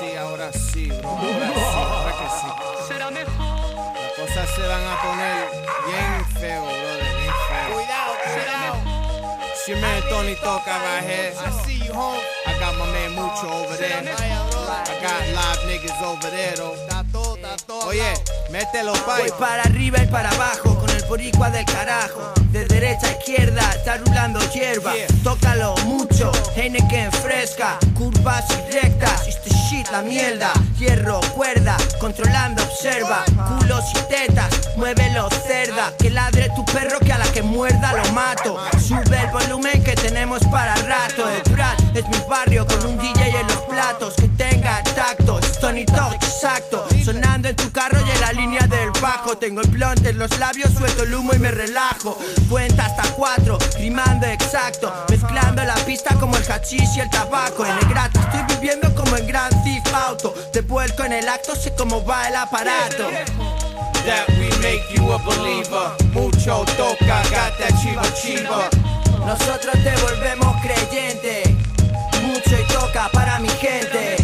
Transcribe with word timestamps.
sí, 0.00 0.16
ahora 0.16 0.52
sí, 0.52 0.86
bro. 0.88 1.08
Ahora 1.08 1.52
sí, 1.54 1.60
ahora 1.74 2.12
que 2.12 2.28
sí. 2.40 2.88
será 2.88 3.10
mejor, 3.10 3.94
Las 3.94 4.12
cosas 4.16 4.50
se 4.56 4.66
van 4.66 4.84
a 4.86 5.02
poner 5.02 5.48
bien 5.86 6.24
feo, 6.40 6.62
brother, 6.62 7.16
bien 7.16 7.34
feo. 7.48 7.74
Cuidado, 7.74 8.12
cuidado. 8.24 9.00
Your 9.68 9.78
man 9.78 10.02
Tony 10.08 10.34
Toca 10.34 10.66
right 10.66 11.04
here. 11.04 11.32
I 11.38 11.50
see 11.64 11.78
you 11.86 11.92
home. 11.94 12.18
I 12.44 12.58
got 12.58 12.76
my 12.76 12.86
man 12.90 13.12
Mucho 13.12 13.46
over 13.46 13.76
there. 13.76 14.02
I 14.02 14.98
got 15.00 15.22
live 15.32 15.60
niggas 15.68 16.02
over 16.02 16.28
there, 16.28 16.56
though. 16.56 16.74
Oye, 17.86 18.12
mételo, 18.50 18.92
Voy 19.06 19.30
pai. 19.30 19.30
para 19.38 19.62
arriba 19.62 20.02
y 20.02 20.06
para 20.08 20.30
abajo 20.30 20.76
boricua 21.10 21.50
del 21.50 21.64
carajo. 21.64 22.32
De 22.52 22.64
derecha 22.66 23.08
a 23.08 23.10
izquierda 23.10 23.60
está 23.74 23.96
rulando 23.96 24.38
hierba. 24.52 24.92
Tócalo 25.24 25.74
mucho, 25.84 26.30
Heineken 26.54 27.10
fresca. 27.10 27.78
Curvas 27.94 28.44
y 28.50 28.72
rectas, 28.72 29.26
este 29.26 29.50
shit 29.50 29.90
la 29.90 30.02
mierda. 30.02 30.52
Hierro, 30.78 31.20
cuerda, 31.34 31.76
controlando, 31.98 32.62
observa. 32.62 33.24
Culos 33.26 33.84
y 33.92 34.08
tetas, 34.08 34.76
muévelo 34.76 35.28
cerda. 35.30 35.92
Que 35.98 36.10
ladre 36.10 36.48
tu 36.54 36.64
perro 36.66 37.00
que 37.00 37.12
a 37.12 37.18
la 37.18 37.26
que 37.32 37.42
muerda 37.42 37.92
lo 37.92 38.12
mato. 38.12 38.56
Sube 38.78 39.20
el 39.20 39.30
volumen 39.32 39.82
que 39.82 39.96
tenemos 39.96 40.44
para 40.44 40.76
rato. 40.76 41.28
Es 41.94 42.08
mi 42.08 42.18
barrio 42.28 42.66
con 42.66 42.86
un 42.86 42.98
DJ 42.98 43.40
en 43.40 43.46
los 43.46 43.56
platos. 43.68 44.14
Que 44.14 44.28
tenga 44.28 44.82
tacto, 44.94 45.40
Tony 45.60 45.84
Talk, 45.84 46.14
exacto. 46.14 46.86
Sonando 47.04 47.48
en 47.48 47.56
tu 47.56 47.70
carro 47.72 47.98
y 48.06 48.10
en 48.10 48.20
la 48.20 48.32
línea 48.32 48.66
del 48.66 48.90
bajo. 49.00 49.36
Tengo 49.36 49.60
el 49.60 49.68
blonde 49.68 50.10
en 50.10 50.18
los 50.18 50.38
labios, 50.38 50.72
suelto 50.72 51.02
el 51.02 51.14
humo 51.14 51.34
y 51.34 51.38
me 51.38 51.50
relajo. 51.50 52.18
Cuenta 52.48 52.86
hasta 52.86 53.02
cuatro, 53.14 53.58
rimando 53.78 54.26
exacto. 54.26 54.92
Mezclando 55.08 55.64
la 55.64 55.74
pista 55.86 56.14
como 56.16 56.36
el 56.36 56.44
hachís 56.44 56.96
y 56.96 57.00
el 57.00 57.10
tabaco. 57.10 57.66
En 57.66 57.76
el 57.76 57.88
grato 57.88 58.20
estoy 58.20 58.56
viviendo 58.56 58.94
como 58.94 59.16
en 59.16 59.26
Grand 59.26 59.54
Theft 59.64 59.94
Auto. 59.94 60.34
Te 60.52 60.60
vuelco 60.60 61.04
en 61.04 61.12
el 61.12 61.28
acto, 61.28 61.54
sé 61.56 61.72
cómo 61.76 62.04
va 62.04 62.28
el 62.28 62.36
aparato. 62.36 63.08
That 64.06 64.28
we 64.38 64.48
make 64.62 64.82
you 64.94 65.12
a 65.12 65.18
believer. 65.18 65.92
Mucho 66.12 66.64
Toca, 66.76 67.22
that 67.30 67.82
chiva 67.82 68.02
chiva. 68.14 68.70
Nosotros 69.26 69.74
te 69.84 69.94
volvemos 70.02 70.56
creyente. 70.62 71.59
Mucho 72.50 72.62
y 72.62 72.66
toca 72.66 73.08
para 73.12 73.38
mi 73.38 73.48
gente. 73.48 74.16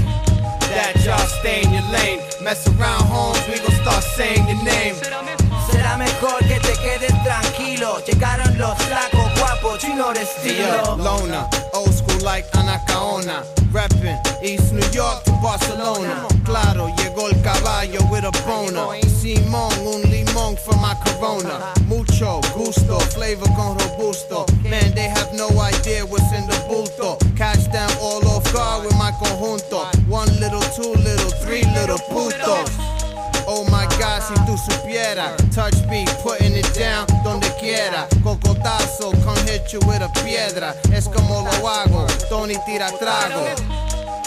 That 0.74 0.96
y'all 1.04 1.16
stay 1.38 1.62
in 1.62 1.72
your 1.72 1.82
lane. 1.92 2.20
Mess 2.42 2.66
around, 2.66 3.04
homes, 3.06 3.40
we 3.48 3.58
gon' 3.60 3.70
start 3.82 4.02
saying 4.02 4.48
your 4.48 4.64
name. 4.64 5.45
Será 5.86 5.96
mejor, 5.96 6.38
que 6.46 6.58
te 6.60 6.72
quedes 6.78 7.12
tranquilo. 7.22 8.02
Llegaron 8.06 8.58
los 8.58 8.76
flacos 8.78 9.38
guapos, 9.38 9.78
chino 9.78 10.12
de 10.12 10.22
estilo. 10.22 10.96
Lona, 10.96 11.48
old 11.74 11.92
school 11.92 12.22
like 12.22 12.48
Anacaona. 12.52 13.42
Reppin' 13.72 14.18
East 14.42 14.72
New 14.72 14.88
York 14.92 15.22
to 15.24 15.32
Barcelona. 15.42 16.26
Claro, 16.44 16.88
llegó 16.96 17.28
el 17.28 17.40
caballo 17.42 18.00
with 18.10 18.24
a 18.24 18.30
boner. 18.46 19.04
Simón, 19.06 19.72
un 19.86 20.02
limón 20.10 20.56
for 20.56 20.76
my 20.76 20.94
corona. 21.04 21.74
Mucho 21.86 22.40
gusto, 22.54 22.98
flavor 23.00 23.48
con 23.54 23.78
robusto. 23.78 24.46
Man, 24.62 24.94
they 24.94 25.08
have 25.08 25.32
no 25.34 25.48
idea 25.60 26.04
what's 26.06 26.32
in 26.32 26.46
the 26.46 26.56
bulto. 26.68 27.18
Catch 27.36 27.70
them 27.70 27.90
all 28.00 28.26
off 28.28 28.50
guard 28.52 28.84
with 28.84 28.96
my 28.96 29.12
conjunto. 29.20 29.84
One 30.08 30.28
little, 30.40 30.62
two 30.74 30.94
little, 31.02 31.30
three 31.42 31.64
little 31.74 31.98
putos. 32.10 33.05
Oh 33.48 33.64
my 33.70 33.86
god, 33.98 34.22
si 34.22 34.34
tú 34.44 34.56
supieras. 34.58 35.36
Touch 35.54 35.74
beat, 35.88 36.08
putting 36.22 36.52
it 36.54 36.68
down 36.74 37.06
donde 37.22 37.48
quiera. 37.60 38.08
Cocotazo, 38.22 39.12
come 39.24 39.38
hit 39.46 39.72
you 39.72 39.80
with 39.86 40.02
a 40.02 40.10
piedra. 40.24 40.74
Es 40.92 41.06
como 41.08 41.42
lo 41.42 41.68
hago, 41.68 42.06
Tony 42.28 42.56
tira 42.66 42.90
trago. 42.98 43.46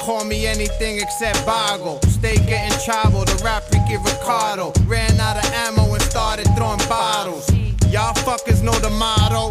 Call 0.05 0.23
me 0.25 0.47
anything 0.47 0.99
except 0.99 1.45
Bago. 1.45 1.99
Stay 2.07 2.37
getting 2.47 2.71
chavo, 2.79 3.25
the 3.25 3.43
rap 3.43 3.63
Ricky 3.71 3.97
Ricardo. 3.97 4.71
Ran 4.87 5.19
out 5.19 5.37
of 5.37 5.45
ammo 5.53 5.93
and 5.93 6.01
started 6.03 6.47
throwing 6.55 6.79
bottles. 6.87 7.49
Y'all 7.91 8.13
fuckers 8.25 8.63
know 8.63 8.77
the 8.79 8.89
motto. 8.89 9.49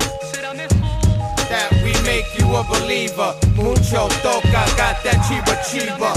That 1.48 1.71
we 1.84 1.92
make 2.04 2.26
you 2.38 2.56
a 2.56 2.65
believer. 2.65 3.34
Mucho 3.54 4.09
toca, 4.22 4.65
got 4.76 5.03
that 5.04 5.21
chiva 5.28 5.54
chiva. 5.69 6.12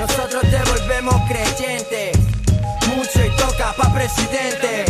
Nosotros 0.00 0.42
te 0.42 0.58
volvemos 0.70 1.14
creyentes. 1.28 2.03
Toca. 3.94 4.86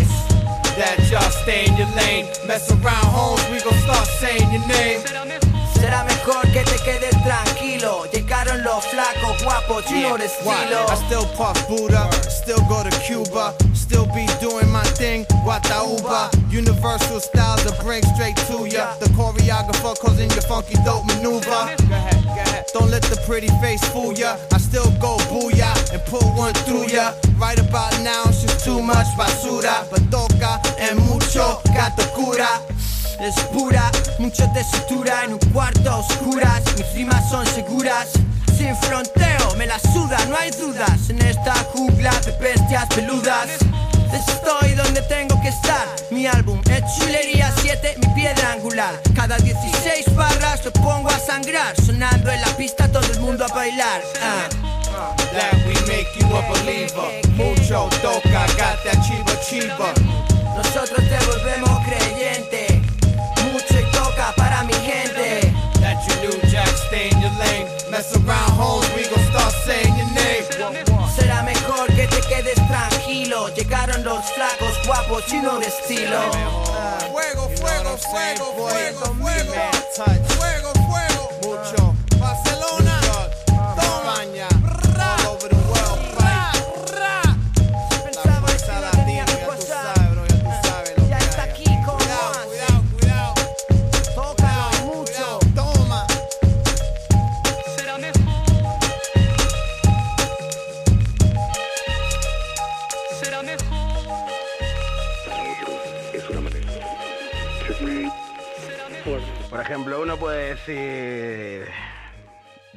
That 0.77 0.97
y'all 1.11 1.21
stay 1.31 1.67
in 1.67 1.77
your 1.77 1.87
lane 1.95 2.27
Mess 2.47 2.71
around 2.71 3.05
homes, 3.05 3.43
we 3.51 3.61
gon' 3.61 3.79
start 3.81 4.07
saying 4.07 4.51
your 4.51 4.67
name 4.67 5.54
será 5.85 6.05
mejor, 6.05 6.43
que 6.53 6.63
te 6.65 6.79
quedes 6.83 7.15
tranquilo. 7.23 8.05
Llegaron 8.13 8.63
los 8.63 8.85
flacos 8.87 9.43
guapos, 9.43 9.85
chino 9.87 10.17
de 10.17 10.27
estilo. 10.27 10.87
I 10.89 10.97
still 11.07 11.27
puff 11.37 11.59
Buddha, 11.69 12.09
still 12.29 12.61
go 12.69 12.83
to 12.83 12.91
Cuba, 13.07 13.55
still 13.75 14.07
be 14.15 14.27
doing 14.41 14.71
my 14.71 14.85
thing, 14.97 15.27
Guatauba. 15.45 16.31
Universal 16.51 17.21
styles 17.21 17.65
that 17.65 17.79
bring 17.83 18.03
straight 18.15 18.37
to 18.49 18.67
ya. 18.67 18.97
The 18.99 19.09
choreographer 19.17 19.95
causing 20.01 20.31
your 20.31 20.43
funky 20.43 20.77
dope 20.85 21.05
maneuver. 21.07 21.45
Go 21.45 21.57
ahead, 21.57 21.83
go 21.89 21.95
ahead. 21.95 22.65
Don't 22.73 22.91
let 22.91 23.03
the 23.03 23.17
pretty 23.27 23.49
face 23.61 23.85
fool 23.93 24.15
ya. 24.15 24.37
I 24.53 24.59
still 24.59 24.91
go 25.01 25.19
booyah 25.29 25.75
and 25.93 26.03
put 26.07 26.25
one 26.35 26.55
through 26.65 26.89
ya. 26.89 27.13
Right 27.39 27.59
about 27.59 27.93
now, 28.03 28.23
it's 28.27 28.43
just 28.43 28.65
too 28.65 28.81
much 28.81 29.07
basura. 29.19 29.85
But 29.91 30.03
toca 30.11 30.61
and 30.79 30.99
mucho 31.07 31.61
gato 31.75 32.05
cura. 32.15 32.49
Es 33.21 33.35
pura, 33.53 33.91
mucho 34.19 34.47
de 34.55 34.65
sutura 34.65 35.25
en 35.25 35.35
un 35.35 35.39
cuarto 35.53 35.91
a 35.91 35.97
oscuras. 35.99 36.63
Mis 36.77 36.93
rimas 36.95 37.29
son 37.31 37.47
seguras. 37.47 38.09
Sin 38.57 38.75
fronteo, 38.77 39.55
me 39.57 39.67
la 39.67 39.79
suda, 39.79 40.19
no 40.29 40.37
hay 40.37 40.51
dudas. 40.51 41.11
En 41.11 41.21
esta 41.23 41.55
jungla 41.73 42.13
de 42.25 42.33
bestias 42.39 42.87
peludas. 42.95 43.49
Estoy 44.13 44.75
donde 44.75 45.03
tengo 45.03 45.41
que 45.43 45.49
estar. 45.49 45.87
Mi 46.11 46.27
álbum 46.27 46.61
es 46.71 46.83
Chulería 46.97 47.53
7, 47.61 47.97
mi 48.01 48.15
piedra 48.15 48.53
angular. 48.53 49.01
Cada 49.15 49.37
16 49.39 50.15
barras 50.15 50.65
lo 50.65 50.73
pongo 50.73 51.09
a 51.11 51.19
sangrar. 51.19 51.75
Sonando 51.85 52.31
en 52.31 52.41
la 52.41 52.57
pista, 52.57 52.89
todo 52.89 53.07
el 53.13 53.21
mundo 53.21 53.45
a 53.45 53.49
bailar. 53.49 54.03
ah. 54.23 54.49
That 55.33 55.55
we 55.67 55.75
make 55.89 56.07
you 56.21 56.27
a 56.37 56.43
believer. 56.53 57.21
Mucho 57.31 57.89
toca, 58.01 58.47
that 58.85 59.03
chiva 59.03 59.41
chiva. 59.49 59.93
Nosotros 60.57 61.01
te 61.09 61.27
volvemos 61.27 61.81
creyente. 61.85 62.64
Chino 75.27 75.59
de 75.59 75.67
estilo. 75.67 76.19
Fuego, 77.13 77.49
fuego, 77.57 77.97
fuego, 77.99 78.45
fuego, 78.57 79.15
fuego. 79.21 79.65
Fuego, 80.37 80.73
fuego. 80.89 81.31
mucho. 81.43 81.95
Barcelona. 82.19 83.04
Por 109.51 109.61
ejemplo, 109.61 110.01
uno 110.01 110.17
puede 110.17 110.55
decir 110.55 111.69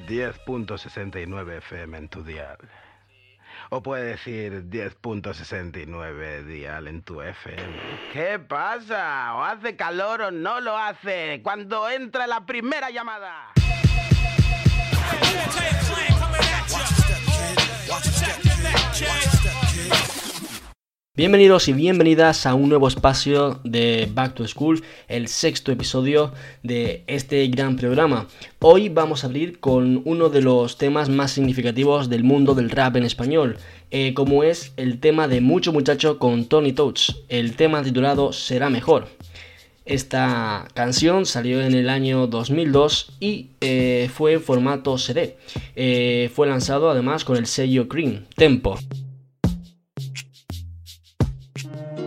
10.69 0.07 1.57
FM 1.59 1.97
en 1.97 2.09
tu 2.09 2.21
dial. 2.21 2.57
O 3.69 3.81
puede 3.81 4.11
decir 4.11 4.69
10.69 4.69 6.43
dial 6.43 6.87
en 6.87 7.01
tu 7.01 7.21
FM. 7.21 7.79
¿Qué 8.11 8.39
pasa? 8.39 9.35
¿O 9.35 9.43
hace 9.43 9.77
calor 9.77 10.21
o 10.21 10.31
no 10.31 10.59
lo 10.59 10.77
hace? 10.77 11.39
Cuando 11.43 11.89
entra 11.89 12.27
la 12.27 12.45
primera 12.45 12.89
llamada. 12.89 13.53
Bienvenidos 21.17 21.67
y 21.67 21.73
bienvenidas 21.73 22.45
a 22.45 22.53
un 22.53 22.69
nuevo 22.69 22.87
espacio 22.87 23.59
de 23.63 24.07
Back 24.13 24.35
to 24.35 24.47
School, 24.47 24.83
el 25.07 25.29
sexto 25.29 25.71
episodio 25.71 26.31
de 26.61 27.03
este 27.07 27.47
gran 27.47 27.75
programa. 27.75 28.27
Hoy 28.59 28.89
vamos 28.89 29.23
a 29.23 29.25
abrir 29.25 29.59
con 29.59 30.03
uno 30.05 30.29
de 30.29 30.43
los 30.43 30.77
temas 30.77 31.09
más 31.09 31.31
significativos 31.31 32.07
del 32.07 32.23
mundo 32.23 32.53
del 32.53 32.69
rap 32.69 32.97
en 32.97 33.03
español, 33.03 33.57
eh, 33.89 34.13
como 34.13 34.43
es 34.43 34.73
el 34.77 34.99
tema 34.99 35.27
de 35.27 35.41
Mucho 35.41 35.73
Muchacho 35.73 36.19
con 36.19 36.45
Tony 36.45 36.71
Touch, 36.71 37.09
el 37.29 37.55
tema 37.55 37.81
titulado 37.81 38.31
Será 38.31 38.69
Mejor. 38.69 39.07
Esta 39.85 40.67
canción 40.75 41.25
salió 41.25 41.61
en 41.61 41.73
el 41.73 41.89
año 41.89 42.27
2002 42.27 43.13
y 43.19 43.47
eh, 43.61 44.07
fue 44.13 44.33
en 44.33 44.41
formato 44.41 44.99
CD. 44.99 45.35
Eh, 45.75 46.29
fue 46.35 46.45
lanzado 46.45 46.91
además 46.91 47.25
con 47.25 47.37
el 47.37 47.47
sello 47.47 47.87
Cream, 47.87 48.25
Tempo. 48.35 48.77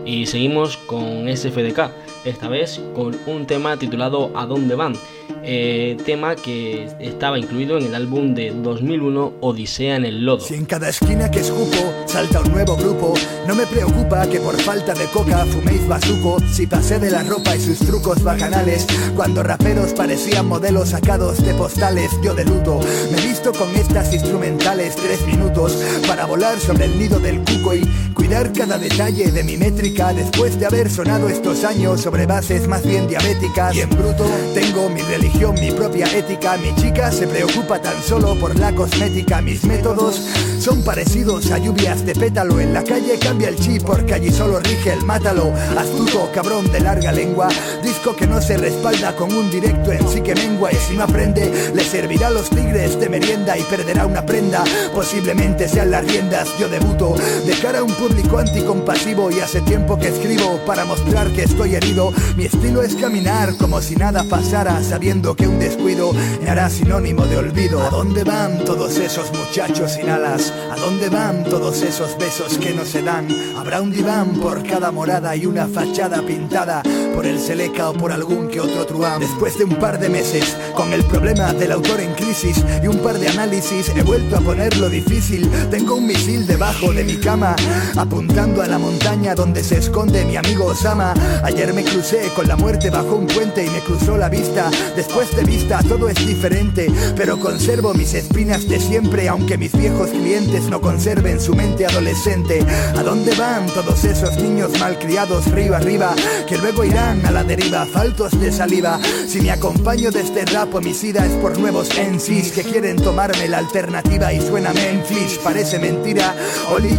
Y 0.05 0.27
seguimos 0.27 0.77
con 0.77 1.29
SFDK, 1.35 1.91
esta 2.25 2.49
vez 2.49 2.81
con 2.95 3.17
un 3.27 3.47
tema 3.47 3.77
titulado 3.77 4.31
¿A 4.35 4.47
dónde 4.47 4.75
van? 4.75 4.95
Eh, 5.43 5.97
tema 6.05 6.37
que 6.37 6.89
estaba 6.99 7.39
incluido 7.39 7.79
en 7.79 7.87
el 7.87 7.95
álbum 7.95 8.35
de 8.35 8.51
2001 8.51 9.33
Odisea 9.41 9.97
en 9.97 10.05
el 10.05 10.25
Lodo. 10.25 10.41
Si 10.41 10.55
en 10.55 10.67
cada 10.67 10.89
esquina 10.91 11.31
que 11.31 11.41
escupo 11.41 11.77
salta 12.07 12.41
un 12.41 12.53
nuevo 12.53 12.77
grupo, 12.77 13.15
no 13.47 13.55
me 13.55 13.67
preocupa 13.67 14.27
que 14.29 14.39
por 14.41 14.57
falta 14.61 14.93
de 14.93 15.07
coca 15.07 15.47
fuméis 15.47 15.87
bazuco. 15.89 16.39
Si 16.53 16.67
pasé 16.67 16.99
de 16.99 17.11
la 17.11 17.23
ropa 17.23 17.57
y 17.57 17.61
sus 17.61 17.79
trucos 17.79 18.23
bajanales, 18.23 18.87
cuando 19.17 19.43
raperos 19.43 19.95
parecían 19.95 20.47
modelos 20.47 20.91
sacados 20.91 21.43
de 21.45 21.55
postales, 21.55 22.11
yo 22.23 22.35
de 22.35 22.45
luto. 22.45 22.81
Me 23.11 23.21
visto 23.21 23.53
con 23.53 23.75
estas 23.77 24.13
instrumentales 24.13 24.95
tres 24.97 25.25
minutos 25.27 25.73
para 26.07 26.27
volar 26.27 26.59
sobre 26.59 26.85
el 26.85 26.99
nido 26.99 27.19
del 27.19 27.39
cuco 27.41 27.75
y 27.75 27.81
cuidar 28.15 28.53
cada 28.53 28.79
detalle 28.79 29.31
de 29.33 29.43
mi 29.43 29.57
métrica 29.57 30.13
después 30.13 30.59
de 30.61 30.67
haber 30.67 30.91
sonado 30.91 31.29
estos 31.29 31.65
años 31.65 32.01
sobre 32.01 32.27
bases 32.27 32.69
más 32.69 32.87
bien 32.87 33.09
diabéticas. 33.09 33.75
Y 33.75 33.81
en 33.81 33.91
bruto 33.91 34.25
tengo 34.55 34.89
mi 34.91 35.01
religión, 35.03 35.31
mi 35.49 35.71
propia 35.71 36.07
ética. 36.15 36.59
Mi 36.59 36.75
chica 36.75 37.11
se 37.11 37.27
preocupa 37.27 37.81
tan 37.81 38.03
solo 38.03 38.39
por 38.39 38.59
la 38.59 38.75
cosmética. 38.75 39.41
Mis 39.41 39.65
métodos 39.65 40.21
son 40.59 40.83
parecidos 40.83 41.51
a 41.51 41.57
lluvias 41.57 42.05
de 42.05 42.15
pétalo. 42.15 42.61
En 42.61 42.75
la 42.75 42.85
calle 42.85 43.19
cambia 43.19 43.49
el 43.49 43.57
chip 43.57 43.83
porque 43.83 44.15
allí 44.15 44.31
solo 44.31 44.61
rige 44.61 44.93
el 44.93 45.03
mátalo. 45.05 45.51
Astuto, 45.79 46.31
cabrón 46.35 46.71
de 46.71 46.81
larga 46.81 47.11
lengua. 47.11 47.49
Disco 47.83 48.15
que 48.15 48.27
no 48.27 48.43
se 48.43 48.59
respalda 48.59 49.17
con 49.17 49.33
un 49.33 49.51
directo 49.51 49.93
en 49.93 50.07
sí 50.09 50.21
que 50.21 50.35
mengua. 50.35 50.73
Y 50.73 50.77
si 50.77 50.97
no 50.97 51.05
aprende, 51.05 51.73
le 51.75 51.85
servirá 51.85 52.27
a 52.27 52.31
los 52.31 52.51
tigres 52.51 53.01
de 53.01 53.09
merienda 53.09 53.57
y 53.57 53.63
perderá 53.63 54.05
una 54.05 54.27
prenda. 54.27 54.63
Posiblemente 54.95 55.69
sean 55.69 55.91
las 55.91 56.05
riendas. 56.05 56.49
Yo 56.59 56.69
debuto 56.69 57.15
de 57.47 57.55
cara 57.63 57.79
a 57.79 57.83
un 57.83 57.95
público 57.95 58.39
anticompasivo 58.39 59.31
y 59.31 59.41
hace 59.41 59.63
tiempo 59.63 59.99
que 59.99 60.09
escribo 60.09 60.61
para 60.67 60.85
mostrar 60.85 61.29
que 61.33 61.45
estoy 61.45 61.77
herido. 61.77 62.13
Mi 62.37 62.45
estilo 62.45 62.83
es 62.83 62.95
caminar 62.95 63.57
como 63.57 63.81
si 63.81 63.97
nada 63.97 64.25
pasara, 64.25 64.83
sabiendo 64.83 65.20
que 65.21 65.47
un 65.47 65.59
descuido 65.59 66.13
me 66.43 66.49
hará 66.49 66.71
sinónimo 66.71 67.27
de 67.27 67.37
olvido. 67.37 67.83
¿A 67.83 67.91
dónde 67.91 68.25
van 68.25 68.65
todos 68.65 68.97
esos 68.97 69.31
muchachos 69.33 69.93
sin 69.93 70.09
alas? 70.09 70.51
¿A 70.71 70.77
dónde 70.77 71.11
van 71.11 71.45
todos 71.45 71.83
esos 71.83 72.17
besos 72.19 72.57
que 72.57 72.73
no 72.73 72.87
se 72.87 73.03
dan? 73.03 73.29
Habrá 73.57 73.83
un 73.83 73.93
diván 73.93 74.41
por 74.41 74.67
cada 74.67 74.91
morada 74.91 75.37
y 75.37 75.45
una 75.45 75.67
fachada 75.67 76.23
pintada 76.23 76.83
por 77.15 77.27
el 77.27 77.39
Seleca 77.39 77.91
o 77.91 77.93
por 77.93 78.13
algún 78.13 78.49
que 78.49 78.61
otro 78.61 78.87
truán. 78.87 79.21
Después 79.21 79.59
de 79.59 79.65
un 79.65 79.77
par 79.77 80.01
de 80.01 80.09
meses, 80.09 80.57
con 80.75 80.91
el 80.95 81.05
problema 81.05 81.53
del 81.53 81.73
autor 81.73 82.01
en 82.01 82.15
crisis 82.15 82.65
y 82.83 82.87
un 82.87 82.99
par 82.99 83.19
de 83.19 83.29
análisis, 83.29 83.91
he 83.95 84.03
vuelto 84.03 84.39
a 84.39 84.41
ponerlo 84.41 84.89
difícil. 84.89 85.49
Tengo 85.71 85.97
un 85.97 86.07
misil 86.07 86.47
debajo 86.47 86.95
de 86.95 87.05
mi 87.05 87.17
cama, 87.17 87.55
apuntando 87.97 88.63
a 88.63 88.67
la 88.67 88.79
montaña 88.79 89.35
donde 89.35 89.63
se 89.63 89.79
esconde 89.79 90.25
mi 90.25 90.37
amigo 90.37 90.65
Osama. 90.65 91.13
Ayer 91.45 91.75
me 91.75 91.85
crucé 91.85 92.31
con 92.35 92.49
la 92.49 92.57
muerte 92.57 92.89
bajo 92.89 93.17
un 93.17 93.27
puente 93.27 93.67
y 93.67 93.71
me 93.71 93.81
cruzó 93.81 94.17
la 94.17 94.31
vista. 94.31 94.71
Después 95.11 95.35
de 95.35 95.43
vista 95.43 95.83
todo 95.89 96.09
es 96.09 96.25
diferente, 96.25 96.87
pero 97.17 97.41
conservo 97.41 97.93
mis 97.95 98.15
espinas 98.15 98.69
de 98.69 98.79
siempre, 98.79 99.29
aunque 99.29 99.59
mis 99.59 99.73
viejos 99.77 100.09
clientes 100.11 100.71
no 100.71 100.81
conserven 100.81 101.41
su 101.41 101.53
mente 101.57 101.85
adolescente. 101.85 102.65
¿A 102.97 103.03
dónde 103.03 103.35
van 103.35 103.67
todos 103.67 104.05
esos 104.05 104.41
niños 104.41 104.71
malcriados 104.79 105.51
río 105.51 105.75
arriba, 105.75 106.15
que 106.49 106.59
luego 106.59 106.85
irán 106.85 107.27
a 107.27 107.33
la 107.33 107.43
deriva, 107.43 107.87
faltos 107.87 108.39
de 108.39 108.53
saliva? 108.53 109.01
Si 109.27 109.41
me 109.41 109.51
acompaño 109.51 110.13
de 110.13 110.21
este 110.21 110.45
rap 110.45 110.73
homicida 110.77 111.27
es 111.27 111.33
por 111.33 111.59
nuevos 111.59 111.89
MCs 111.89 112.53
que 112.53 112.63
quieren 112.63 112.95
tomarme 112.95 113.49
la 113.49 113.59
alternativa 113.59 114.33
y 114.33 114.41
suena 114.41 114.73
Memphis, 114.73 115.41
parece 115.43 115.81
mentira. 115.81 116.37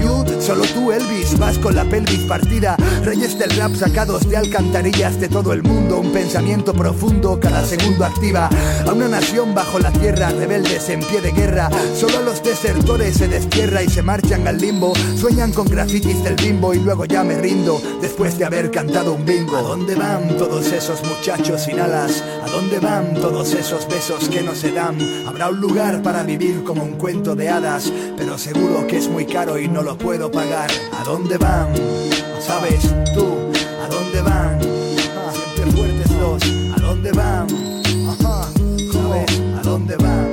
You, 0.01 0.25
solo 0.41 0.63
tú 0.73 0.91
Elvis, 0.91 1.39
vas 1.39 1.57
con 1.57 1.75
la 1.77 1.85
pelvis 1.85 2.23
partida. 2.27 2.75
Reyes 3.05 3.39
del 3.39 3.51
rap 3.51 3.73
sacados 3.73 4.27
de 4.27 4.35
alcantarillas 4.35 5.17
de 5.17 5.29
todo 5.29 5.53
el 5.53 5.63
mundo, 5.63 5.99
un 5.99 6.11
pensamiento 6.11 6.73
profundo 6.73 7.39
cada 7.39 7.63
segundo 7.65 8.00
activa. 8.03 8.49
A 8.87 8.91
una 8.91 9.07
nación 9.07 9.53
bajo 9.53 9.79
la 9.79 9.91
tierra, 9.91 10.29
rebeldes 10.29 10.89
en 10.89 11.01
pie 11.01 11.21
de 11.21 11.31
guerra. 11.31 11.69
Solo 11.95 12.21
los 12.23 12.43
desertores 12.43 13.17
se 13.17 13.27
destierra 13.27 13.83
y 13.83 13.89
se 13.89 14.01
marchan 14.01 14.47
al 14.47 14.57
limbo. 14.57 14.93
Sueñan 15.15 15.51
con 15.51 15.67
grafitis 15.67 16.23
del 16.23 16.35
bimbo 16.35 16.73
y 16.73 16.79
luego 16.79 17.05
ya 17.05 17.23
me 17.23 17.35
rindo 17.35 17.81
después 18.01 18.37
de 18.37 18.45
haber 18.45 18.71
cantado 18.71 19.13
un 19.13 19.25
bingo. 19.25 19.57
¿A 19.57 19.61
dónde 19.61 19.95
van 19.95 20.37
todos 20.37 20.71
esos 20.71 21.03
muchachos 21.03 21.63
sin 21.63 21.79
alas? 21.79 22.23
¿A 22.43 22.49
dónde 22.49 22.79
van 22.79 23.13
todos 23.15 23.53
esos 23.53 23.87
besos 23.87 24.29
que 24.29 24.41
no 24.41 24.55
se 24.55 24.71
dan? 24.71 24.97
Habrá 25.27 25.49
un 25.49 25.59
lugar 25.59 26.01
para 26.01 26.23
vivir 26.23 26.63
como 26.63 26.83
un 26.83 26.93
cuento 26.93 27.35
de 27.35 27.49
hadas, 27.49 27.91
pero 28.17 28.37
seguro 28.37 28.87
que 28.87 28.97
es 28.97 29.07
muy 29.07 29.25
caro 29.25 29.59
y 29.59 29.67
no 29.67 29.81
lo 29.81 29.97
puedo 29.97 30.31
pagar. 30.31 30.69
¿A 30.99 31.03
dónde 31.03 31.37
van? 31.37 31.73
¿Sabes 32.39 32.81
tú? 33.13 33.51
¿A 33.83 33.87
dónde 33.87 34.21
van? 34.21 34.59
Siempre 34.61 35.71
fuertes 35.77 36.19
dos. 36.19 36.43
¿A 36.75 36.81
dónde 36.81 37.11
van? 37.11 37.80
Ajá. 39.93 39.97
¿Sabes? 39.97 39.97
¿A 39.97 39.97
dónde? 39.97 40.30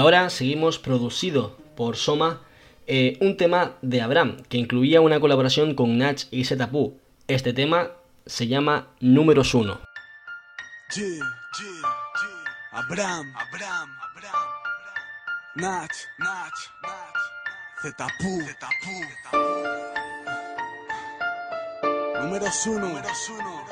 Ahora 0.00 0.30
seguimos 0.30 0.78
producido 0.78 1.56
por 1.76 1.96
Soma 1.96 2.40
eh, 2.86 3.18
un 3.20 3.36
tema 3.36 3.76
de 3.82 4.00
Abraham 4.00 4.42
que 4.48 4.56
incluía 4.56 5.00
una 5.00 5.20
colaboración 5.20 5.74
con 5.74 5.98
Nach 5.98 6.22
y 6.30 6.44
Setapu. 6.44 6.98
Este 7.28 7.52
tema 7.52 7.90
se 8.26 8.48
llama 8.48 8.88
Números 8.98 9.54
1. 9.54 9.78
Yeah, 10.96 11.06
yeah, 11.06 11.20
yeah. 11.20 12.40
Abraham, 12.72 13.32
Abraham, 13.36 13.90
Abraham, 14.10 14.48
Nach, 15.56 15.90
Nach, 16.18 16.52
Nach, 16.82 17.14
Zetapu, 17.82 18.40
Zetapu, 18.42 19.04
Números 22.22 22.66
uno, 22.66 22.86
números 22.88 23.30
uno, 23.30 23.64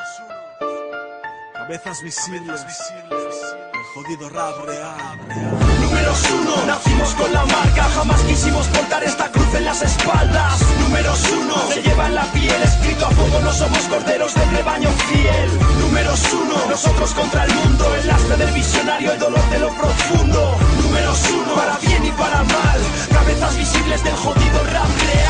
cabezas 1.54 2.02
visibles, 2.02 2.64
el 3.10 3.82
jodido 3.94 4.28
rap 4.30 4.64
real, 4.64 5.18
real. 5.28 5.67
Números 5.88 6.22
uno, 6.30 6.66
nacimos 6.66 7.14
con 7.14 7.32
la 7.32 7.46
marca, 7.46 7.84
jamás 7.94 8.20
quisimos 8.24 8.66
portar 8.66 9.02
esta 9.04 9.30
cruz 9.32 9.54
en 9.54 9.64
las 9.64 9.80
espaldas. 9.80 10.60
Números 10.80 11.18
uno, 11.32 11.54
se 11.72 11.80
lleva 11.80 12.10
la 12.10 12.27
piel, 12.38 12.62
escrito 12.62 13.06
a 13.06 13.10
fuego, 13.10 13.40
no 13.40 13.52
somos 13.52 13.82
corderos 13.88 14.34
del 14.34 14.50
rebaño 14.50 14.90
fiel. 15.08 15.50
Números 15.80 16.20
uno, 16.32 16.56
nosotros 16.68 17.14
contra 17.14 17.44
el 17.44 17.54
mundo, 17.54 17.94
el 17.94 18.06
lastre 18.06 18.36
del 18.36 18.52
visionario, 18.52 19.12
el 19.12 19.18
dolor 19.18 19.50
de 19.50 19.58
lo 19.58 19.70
profundo. 19.70 20.56
Números 20.82 21.20
uno, 21.32 21.54
para 21.54 21.78
bien 21.78 22.04
y 22.06 22.10
para 22.12 22.42
mal, 22.44 22.80
cabezas 23.12 23.56
visibles 23.56 24.04
del 24.04 24.14
jodido 24.14 24.64
rap 24.72 24.88
real. 25.00 25.28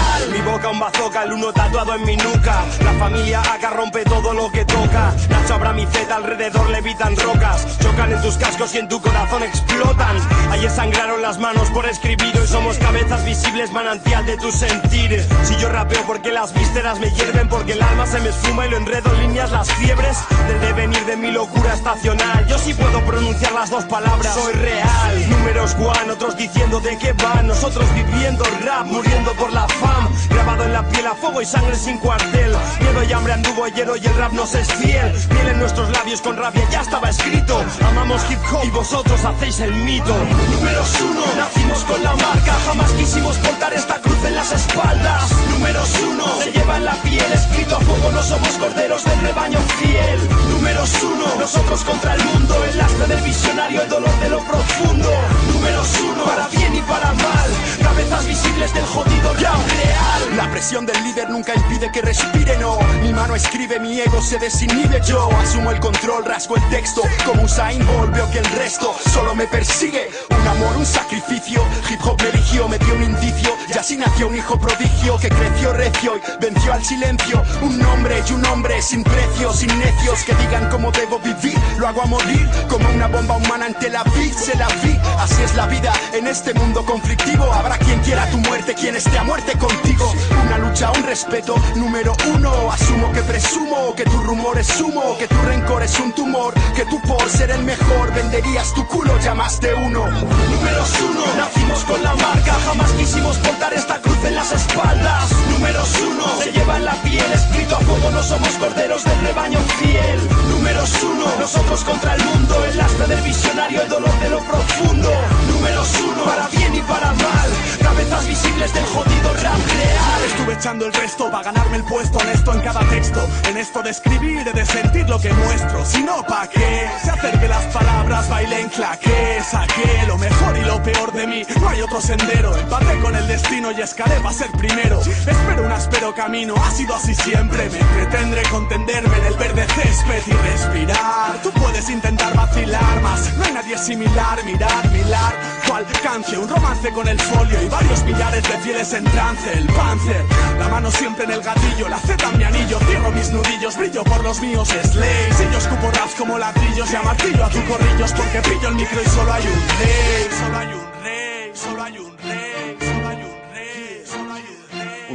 tatuado 1.53 1.95
en 1.95 2.05
mi 2.05 2.17
nuca. 2.17 2.65
La 2.85 2.93
familia 2.95 3.41
acá 3.41 3.71
rompe 3.71 4.05
todo 4.05 4.33
lo 4.33 4.51
que 4.51 4.65
toca. 4.65 5.15
Nacho 5.29 5.55
Abraham 5.55 5.81
y 5.81 5.87
Z 5.87 6.15
alrededor 6.15 6.69
levitan 6.71 7.17
rocas. 7.17 7.79
Chocan 7.81 8.13
en 8.13 8.23
tus 8.23 8.37
cascos 8.37 8.75
y 8.75 8.79
en 8.79 8.89
tu 8.89 9.01
corazón 9.01 9.43
explotan. 9.43 10.17
Ayer 10.51 10.71
sangraron 10.71 11.23
las 11.23 11.39
manos 11.39 11.69
por 11.71 11.87
escribir. 11.87 12.37
Hoy 12.39 12.47
somos 12.47 12.79
cabezas 12.79 13.25
visibles, 13.25 13.73
manantial 13.73 14.27
de 14.27 14.37
tus 14.37 14.55
sentires. 14.55 15.27
Si 15.45 15.57
yo 15.57 15.69
rapeo 15.69 16.03
porque 16.07 16.33
las 16.33 16.53
vísceras 16.53 16.98
me 16.99 17.11
hierven, 17.11 17.49
porque 17.49 17.73
el 17.73 17.83
alma 17.83 18.07
se 18.07 18.21
me 18.21 18.29
esfuma 18.31 18.67
y 18.67 18.71
lo 18.71 18.77
enredo 18.77 19.13
en 19.15 19.21
líneas 19.21 19.51
las 19.51 19.71
fiebres 19.75 20.19
del 20.47 20.61
devenir 20.61 21.05
de 21.07 21.17
mi 21.17 21.31
locura 21.31 21.75
estacional. 21.75 22.47
Yo 22.47 22.59
sí 22.59 22.75
puedo 22.75 23.01
pronunciar 23.05 23.53
las 23.53 23.71
dos 23.71 23.85
palabras. 23.85 24.35
Soy 24.35 24.53
real. 24.55 25.31
Números 25.31 25.75
one, 25.75 26.13
otros 26.13 26.37
diciendo 26.37 26.81
de 26.81 26.97
qué 26.99 27.13
van. 27.13 27.47
Nosotros 27.47 27.87
viviendo 27.95 28.45
rap, 28.65 28.87
muriendo 28.87 29.33
por 29.35 29.53
la 29.53 29.67
fam. 29.69 30.09
Grabado 30.31 30.65
en 30.65 30.73
la 30.73 30.87
piel 30.89 31.07
a 31.07 31.15
fuego 31.15 31.41
y 31.41 31.47
sangre 31.47 31.77
sin 31.77 31.99
cuartel. 31.99 32.57
Miedo 32.81 33.03
y 33.09 33.13
hambre 33.13 33.33
anduvo 33.33 33.65
ayer 33.65 33.89
y 34.03 34.07
el 34.07 34.15
rap 34.17 34.33
nos 34.33 34.55
es 34.55 34.73
fiel. 34.75 35.13
Miel 35.31 35.49
en 35.49 35.59
nuestros 35.61 35.91
labios 35.91 36.21
con 36.21 36.37
rabia 36.37 36.67
ya 36.71 36.81
estaba 36.81 37.11
escrito. 37.11 37.63
Amamos 37.87 38.23
hip 38.31 38.39
hop 38.53 38.65
y 38.65 38.71
vosotros 38.71 39.25
hacéis 39.25 39.61
el 39.61 39.73
mito. 39.73 40.17
Números 40.53 41.01
uno, 41.01 41.23
nacimos 41.37 41.85
con 41.85 42.03
la 42.03 42.15
marca. 42.17 42.57
Jamás 42.67 42.91
quisimos 42.93 43.37
portar 43.39 43.73
esta 43.73 43.95
cruz 44.01 44.08
en 44.25 44.35
las 44.35 44.53
espaldas. 44.53 45.31
Números 45.51 45.91
uno, 46.11 46.25
se 46.43 46.53
lleva 46.53 46.77
en 46.77 46.85
la 46.85 46.95
piel 47.03 47.33
escrito 47.33 47.77
a 47.77 47.81
fuego. 47.81 48.11
No 48.13 48.23
somos 48.23 48.51
corderos 48.59 49.05
del 49.05 49.21
rebaño 49.21 49.59
fiel. 49.79 50.29
Números 50.51 50.91
uno, 51.03 51.27
nosotros 51.39 51.85
contra 51.85 52.15
el 52.15 52.25
mundo. 52.25 52.55
El 52.65 52.79
lastre 52.79 53.07
del 53.07 53.21
visionario, 53.23 53.83
el 53.83 53.89
dolor 53.89 54.21
de 54.21 54.29
lo 54.31 54.39
profundo. 54.41 55.11
Números 55.53 55.89
uno, 56.01 56.25
para 56.25 56.49
bien 56.49 56.75
y 56.75 56.81
para 56.83 57.13
mal. 57.13 57.51
Cabezas 57.83 58.27
visibles 58.27 58.75
del 58.75 58.85
jodido 58.87 59.33
rap 59.35 59.69
real. 59.69 60.37
La 60.37 60.51
presión 60.51 60.87
del 60.87 61.03
líder 61.05 61.31
nunca 61.31 61.55
impide 61.55 61.91
que 61.93 62.03
respire, 62.03 62.57
no. 62.59 62.79
Mi 63.03 63.13
mano 63.13 63.35
escribe, 63.35 63.79
mi 63.81 64.01
ego 64.01 64.21
se 64.23 64.39
desinhibe. 64.39 65.01
Yo 65.07 65.29
asumo 65.41 65.71
el 65.71 65.81
control, 65.81 66.25
rasgo 66.25 66.57
el 66.57 66.69
texto. 66.69 67.03
Como 67.25 67.43
Usain 67.43 67.85
Bolt, 67.87 68.15
veo 68.15 68.31
que 68.31 68.39
el 68.39 68.45
resto 68.45 68.95
solo 69.13 69.35
me 69.35 69.47
persigue. 69.47 70.11
Un 70.31 70.47
amor, 70.47 70.77
un 70.77 70.87
sacrificio. 70.87 71.63
Hip 71.91 72.01
hop 72.05 72.21
me 72.23 72.29
eligió, 72.31 72.69
me 72.69 72.79
dio 72.79 72.95
un 72.95 73.03
indicio. 73.05 73.57
Y 73.69 73.79
así 73.79 73.97
un 74.27 74.35
hijo 74.35 74.59
prodigio 74.59 75.17
que 75.19 75.29
creció 75.29 75.73
recio 75.73 76.17
y 76.17 76.43
venció 76.43 76.73
al 76.73 76.85
silencio. 76.85 77.43
Un 77.63 77.79
nombre 77.79 78.23
y 78.29 78.33
un 78.33 78.45
hombre 78.47 78.83
sin 78.83 79.05
precio, 79.05 79.53
sin 79.53 79.69
necios 79.79 80.25
que 80.25 80.35
digan 80.35 80.69
cómo 80.71 80.91
debo 80.91 81.19
vivir. 81.21 81.59
Lo 81.79 81.87
hago 81.87 82.03
a 82.03 82.07
morir 82.07 82.49
como 82.69 82.89
una 82.91 83.07
bomba 83.07 83.37
humana 83.37 83.67
ante 83.67 83.89
la 83.89 84.03
vi, 84.05 84.31
se 84.31 84.57
la 84.57 84.69
vi. 84.83 84.99
Así 85.19 85.43
es 85.43 85.55
la 85.55 85.67
vida 85.67 85.93
en 86.13 86.27
este 86.27 86.53
mundo 86.55 86.85
conflictivo. 86.85 87.45
Habrá 87.53 87.79
quien 87.79 88.01
quiera 88.01 88.29
tu 88.31 88.39
muerte, 88.39 88.75
quien 88.75 88.97
esté 88.97 89.17
a 89.19 89.23
muerte 89.23 89.57
contigo. 89.59 90.13
Una 90.47 90.59
lucha, 90.59 90.91
un 90.93 91.05
respeto, 91.05 91.55
número 91.77 92.15
uno. 92.35 92.73
Asumo 92.73 93.13
que 93.13 93.23
presumo 93.23 93.95
que 93.95 94.05
tu 94.05 94.19
rumor 94.23 94.59
es 94.59 94.81
humo, 94.81 95.17
que 95.19 95.29
tu 95.29 95.41
rencor 95.43 95.83
es 95.83 95.99
un 96.01 96.13
tumor, 96.13 96.55
que 96.75 96.85
tú 96.87 97.01
por 97.03 97.29
ser 97.29 97.51
el 97.51 97.63
mejor 97.63 98.13
venderías 98.15 98.73
tu 98.75 98.87
culo, 98.87 99.17
llamaste 99.21 99.73
uno. 99.75 100.09
Números 100.09 100.91
uno, 101.11 101.23
nacimos 101.37 101.85
con 101.85 102.03
la 102.03 102.15
marca, 102.15 102.57
jamás 102.67 102.91
quisimos 102.93 103.37
portar 103.39 103.73
esta 103.75 103.98
cruz 103.99 104.25
en 104.25 104.35
las 104.35 104.53
espaldas. 104.53 105.31
Números 105.51 105.91
uno, 106.01 106.25
se 106.43 106.53
lleva 106.53 106.77
en 106.77 106.85
la 106.85 106.95
piel 107.03 107.33
escrito 107.33 107.77
a 107.77 107.81
fuego, 107.81 108.11
no 108.11 108.23
somos 108.23 108.51
corderos 108.51 109.05
del 109.05 109.21
rebaño 109.21 109.59
fiel. 109.79 110.29
Números 110.51 111.03
uno, 111.03 111.27
nosotros 111.39 111.85
contra 111.85 112.15
el 112.15 112.25
mundo, 112.25 112.65
el 112.65 112.77
lastre 112.77 113.07
del 113.07 113.21
visionario, 113.23 113.83
el 113.83 113.89
dolor 113.89 114.21
de 114.21 114.31
lo 114.31 114.39
profundo. 114.41 115.11
Números 115.51 115.89
uno, 116.05 116.25
para 116.25 116.49
bien 116.49 116.75
y 116.75 116.81
para 116.81 117.13
mal, 117.13 117.51
cabezas 117.83 118.27
visibles 118.27 118.73
del 118.75 118.85
jodido 118.87 119.33
rap 119.35 119.67
real. 119.67 120.25
Estuve 120.27 120.55
echando 120.55 120.87
el 120.87 120.93
resto 120.93 121.31
para 121.31 121.45
ganarme 121.45 121.77
el 121.79 121.85
puesto 121.85 122.19
honesto 122.19 122.53
en 122.53 122.61
cada 122.61 122.81
texto. 122.89 123.29
En 123.49 123.57
esto 123.57 123.83
de 123.83 123.91
escribir 123.91 124.45
de 124.45 124.67
sentir 124.67 125.09
lo 125.09 125.21
que 125.21 125.33
muestro. 125.33 125.85
Si 125.85 126.03
no, 126.03 126.23
¿pa' 126.25 126.49
qué? 126.49 126.89
Se 127.03 127.11
hacer 127.11 127.39
que 127.41 127.49
las 127.49 127.65
palabras 127.67 128.29
bailen 128.29 128.69
claqué. 128.69 129.41
Saqué 129.43 130.05
lo 130.07 130.17
mejor 130.19 130.57
y 130.57 130.63
lo 130.63 130.83
peor 130.83 131.13
de 131.13 131.27
mí. 131.27 131.43
No 131.61 131.69
hay 131.69 131.83
otro 131.83 132.01
sendero. 132.01 132.57
Empaté 132.57 132.99
con 133.01 133.15
el 133.17 133.27
destino 133.27 133.71
y 133.73 133.81
escalé 133.89 134.17
para 134.21 134.35
ser 134.35 134.51
primero. 134.53 135.01
Espero 135.01 135.65
un 135.65 135.73
áspero 135.73 136.15
camino. 136.15 136.55
Ha 136.57 136.71
sido 136.71 136.95
así 136.95 137.15
siempre. 137.15 137.71
Me 137.71 137.79
entretendré 137.79 138.43
con 138.51 138.69
tenderme 138.69 139.17
en 139.17 139.25
el 139.27 139.35
verde 139.35 139.67
césped 139.75 140.23
y 140.27 140.33
respirar. 140.33 141.41
Tú 141.43 141.51
puedes 141.53 141.89
intentar 141.89 142.35
vacilar 142.37 143.01
más. 143.01 143.33
No 143.37 143.45
hay 143.45 143.53
nadie 143.53 143.79
similar. 143.79 144.45
Mirar, 144.45 144.91
mirar. 144.91 145.35
Cual 145.67 145.87
canje. 146.03 146.37
Un 146.37 146.49
romance 146.49 146.91
con 146.93 147.09
el 147.09 147.19
folio 147.19 147.63
y 147.63 147.69
varios 147.69 148.05
millares 148.05 148.43
de 148.43 148.59
fieles 148.59 148.93
en 148.93 149.05
trance. 149.05 149.53
El 149.53 149.67
panzer. 149.69 150.25
La 150.59 150.69
mano 150.69 150.91
siempre 150.91 151.25
en 151.25 151.33
el 151.33 151.43
gatillo. 151.43 151.89
La 151.89 151.99
Z 151.99 152.29
en 152.29 152.39
mi 152.39 152.45
anillo. 152.45 152.79
Cierro 152.81 153.11
mis 153.11 153.31
nudillos. 153.31 153.77
Brillo 153.77 154.05
por 154.05 154.23
los 154.23 154.41
míos. 154.41 154.69
Slay. 154.69 155.33
Si 155.33 155.45
yo 155.45 155.59
escupo 155.59 155.91
raps 155.93 156.15
como 156.17 156.39
ladrillos. 156.39 156.91
Y 156.93 156.97
a 156.97 157.03
martillo 157.03 157.45
a 157.45 157.49
tu 157.49 157.65
corrillos. 157.67 158.13
Porque 158.13 158.41
pillo 158.43 158.69
el 158.69 158.75
micro 158.75 159.01
y 159.03 159.09
solo 159.09 159.33
hay 159.33 159.45
un 159.47 159.69
rey. 159.79 160.29
Solo 160.39 160.59
hay 160.59 160.73
un 160.75 161.03
rey. 161.03 161.53
Solo 161.55 161.83
hay 161.83 161.99
un 161.99 162.19
rey. 162.19 162.48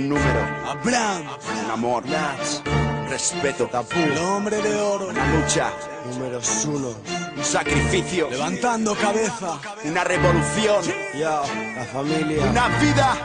Un 0.03 0.09
número, 0.09 0.39
Abraham. 0.69 1.23
un 1.65 1.71
amor, 1.71 2.03
respeto, 3.09 3.69
El 3.95 4.17
hombre 4.17 4.61
de 4.61 4.75
oro. 4.75 5.07
una 5.07 5.25
lucha, 5.33 5.71
números 6.09 6.65
uno, 6.65 6.89
un 7.37 7.43
sacrificio, 7.43 8.29
Levantando 8.29 8.95
cabeza. 8.95 9.59
una 9.85 10.03
revolución, 10.03 10.83
la 11.15 11.85
familia. 11.93 12.43
una 12.43 12.67
vida. 12.79 13.15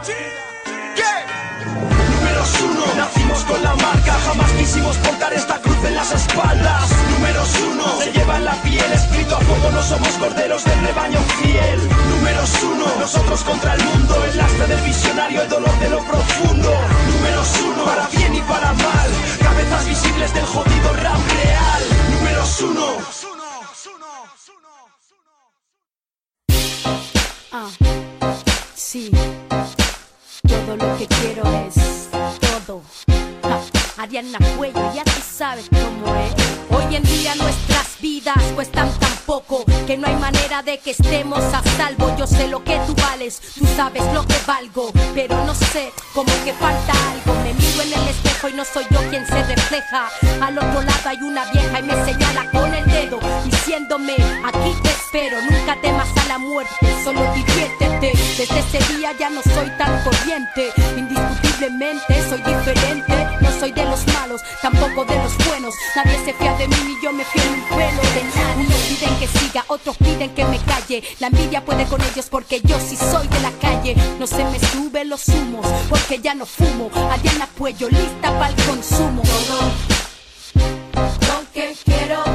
Números 2.11 2.61
uno, 2.62 2.85
nacimos 2.97 3.44
con 3.44 3.62
la 3.62 3.75
marca, 3.75 4.12
jamás 4.26 4.50
quisimos 4.52 4.97
portar 4.99 5.32
esta 5.32 5.61
cruz 5.61 5.76
en 5.85 5.94
las 5.97 6.12
espaldas. 6.12 6.90
Números 7.12 7.49
uno, 7.73 8.00
se 8.00 8.12
lleva 8.12 8.38
la 8.38 8.57
piel 8.78 8.92
escrito 8.92 9.37
a 9.37 9.40
fuego, 9.40 9.70
no 9.70 9.82
somos 9.82 10.08
corderos 10.18 10.64
del 10.64 10.80
rebaño 10.80 11.20
fiel. 11.40 11.88
Números 12.11 12.50
uno, 12.62 12.87
nosotros 13.00 13.42
contra 13.42 13.75
el 13.75 13.85
mundo, 13.85 14.25
el 14.25 14.37
lastre 14.37 14.66
del 14.66 14.80
visionario, 14.82 15.42
el 15.42 15.49
dolor 15.49 15.78
de 15.80 15.90
lo 15.90 15.99
profundo. 16.04 16.70
Números 17.12 17.49
uno, 17.64 17.85
para 17.85 18.06
bien 18.08 18.35
y 18.35 18.40
para 18.42 18.73
mal, 18.73 19.11
cabezas 19.42 19.87
visibles 19.87 20.35
del 20.35 20.44
jodido 20.44 20.92
rap 20.94 21.20
real. 21.42 21.82
Números 22.12 22.61
uno. 22.62 22.87
Ah, 27.52 27.70
sí. 28.75 29.11
Todo 30.47 30.76
lo 30.76 30.99
que 30.99 31.06
quiero 31.06 31.42
es 31.66 32.08
todo. 32.66 33.17
Ariana 33.98 34.38
Cuello, 34.56 34.94
ya 34.94 35.02
tú 35.02 35.20
sabes 35.28 35.66
cómo 35.70 36.14
es. 36.14 36.32
Hoy 36.70 36.94
en 36.94 37.02
día 37.02 37.34
nuestras 37.34 38.00
vidas 38.00 38.40
cuestan 38.54 38.88
tan 39.00 39.10
poco 39.26 39.64
que 39.88 39.96
no 39.96 40.06
hay 40.06 40.14
manera 40.14 40.62
de 40.62 40.78
que 40.78 40.92
estemos 40.92 41.40
a 41.40 41.60
salvo. 41.76 42.14
Yo 42.16 42.24
sé 42.24 42.46
lo 42.46 42.62
que 42.62 42.78
tú 42.86 42.94
vales, 42.94 43.40
tú 43.58 43.66
sabes 43.74 44.04
lo 44.14 44.24
que 44.24 44.36
valgo, 44.46 44.92
pero 45.14 45.44
no 45.44 45.52
sé, 45.52 45.92
como 46.14 46.32
que 46.44 46.52
falta 46.52 46.92
algo. 47.10 47.34
Me 47.42 47.52
miro 47.54 47.82
en 47.82 47.92
el 47.92 48.08
espejo 48.08 48.48
y 48.48 48.52
no 48.52 48.64
soy 48.64 48.84
yo 48.88 49.00
quien 49.10 49.26
se 49.26 49.42
refleja. 49.42 50.08
Al 50.42 50.56
otro 50.56 50.80
lado 50.82 51.08
hay 51.08 51.18
una 51.18 51.44
vieja 51.50 51.80
y 51.80 51.82
me 51.82 52.04
señala 52.04 52.48
con 52.52 52.72
el 52.72 52.84
dedo, 52.84 53.18
diciéndome, 53.44 54.14
aquí 54.44 54.74
te 54.80 54.90
espero, 54.90 55.42
nunca 55.42 55.76
temas 55.82 56.08
a 56.16 56.28
la 56.28 56.38
muerte, 56.38 56.86
solo 57.02 57.20
diviértete. 57.34 58.12
Desde 58.38 58.58
ese 58.60 58.94
día 58.94 59.10
ya 59.18 59.28
no 59.28 59.42
soy 59.42 59.68
tan 59.76 60.04
corriente, 60.04 60.70
indiscutiblemente 60.96 62.28
soy 62.28 62.38
diferente. 62.42 63.38
Soy 63.58 63.72
de 63.72 63.84
los 63.84 64.06
malos, 64.14 64.40
tampoco 64.62 65.04
de 65.04 65.16
los 65.16 65.36
buenos. 65.48 65.74
Nadie 65.96 66.16
se 66.24 66.32
fía 66.32 66.54
de 66.54 66.68
mí 66.68 66.76
ni 66.86 67.02
yo 67.02 67.12
me 67.12 67.24
fío 67.24 67.42
en 67.42 67.54
un 67.54 67.68
pelo 67.68 68.02
de 68.02 68.24
nadie. 68.34 68.66
Unos 68.66 68.80
piden 68.82 69.18
que 69.18 69.26
siga, 69.26 69.64
otros 69.66 69.96
piden 69.96 70.34
que 70.34 70.44
me 70.44 70.58
calle. 70.60 71.02
La 71.18 71.26
envidia 71.26 71.64
puede 71.64 71.84
con 71.86 72.00
ellos 72.00 72.26
porque 72.30 72.60
yo 72.60 72.78
sí 72.78 72.96
soy 72.96 73.26
de 73.26 73.40
la 73.40 73.50
calle. 73.60 73.96
No 74.20 74.26
se 74.28 74.44
me 74.44 74.60
suben 74.60 75.08
los 75.08 75.26
humos 75.28 75.66
porque 75.88 76.20
ya 76.20 76.34
no 76.34 76.46
fumo. 76.46 76.88
Ariana 77.10 77.46
Puello 77.46 77.88
lista 77.88 78.30
para 78.38 78.48
el 78.48 78.54
consumo. 78.64 79.22
Todo 79.22 81.10
lo 81.28 81.52
que 81.52 81.74
quiero 81.84 82.27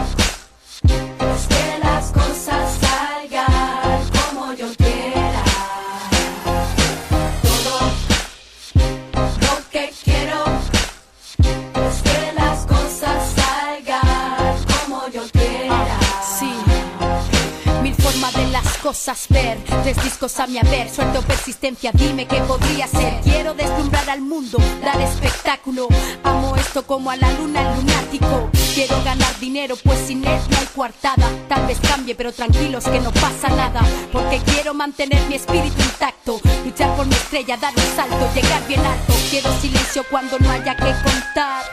cosas 18.84 19.28
ver, 19.30 19.58
tres 19.82 19.96
discos 20.04 20.38
a 20.42 20.46
mi 20.46 20.58
haber, 20.58 20.90
suerte 20.90 21.18
o 21.18 21.22
persistencia, 21.22 21.90
dime 21.94 22.28
qué 22.28 22.42
podría 22.42 22.86
ser. 22.86 23.22
Quiero 23.24 23.54
deslumbrar 23.54 24.10
al 24.10 24.20
mundo, 24.20 24.58
dar 24.84 25.00
espectáculo. 25.00 25.88
Amo 26.22 26.54
esto 26.58 26.86
como 26.86 27.10
a 27.10 27.16
la 27.16 27.32
luna 27.32 27.62
el 27.62 27.78
lunático. 27.78 28.50
Quiero 28.76 29.02
ganar 29.06 29.40
dinero, 29.40 29.78
pues 29.82 30.00
sin 30.00 30.28
él 30.28 30.38
no 30.50 30.58
hay 30.58 30.66
coartada. 30.76 31.30
Tal 31.48 31.66
vez 31.66 31.80
cambie, 31.80 32.14
pero 32.14 32.34
tranquilos 32.34 32.84
que 32.84 33.00
no 33.00 33.12
pasa 33.14 33.48
nada. 33.56 33.82
Porque 34.12 34.40
quiero 34.40 34.74
mantener 34.74 35.22
mi 35.30 35.36
espíritu 35.36 35.82
intacto. 35.82 36.42
Luchar 36.66 36.94
por 36.98 37.06
mi 37.06 37.14
estrella, 37.14 37.56
dar 37.56 37.74
un 37.74 37.96
salto, 37.96 38.30
llegar 38.36 38.68
bien 38.68 38.86
alto. 38.86 39.14
Quiero 39.30 39.50
silencio 39.62 40.04
cuando 40.12 40.38
no 40.40 40.50
haya 40.50 40.76
que 40.76 40.94
contar. 41.04 41.64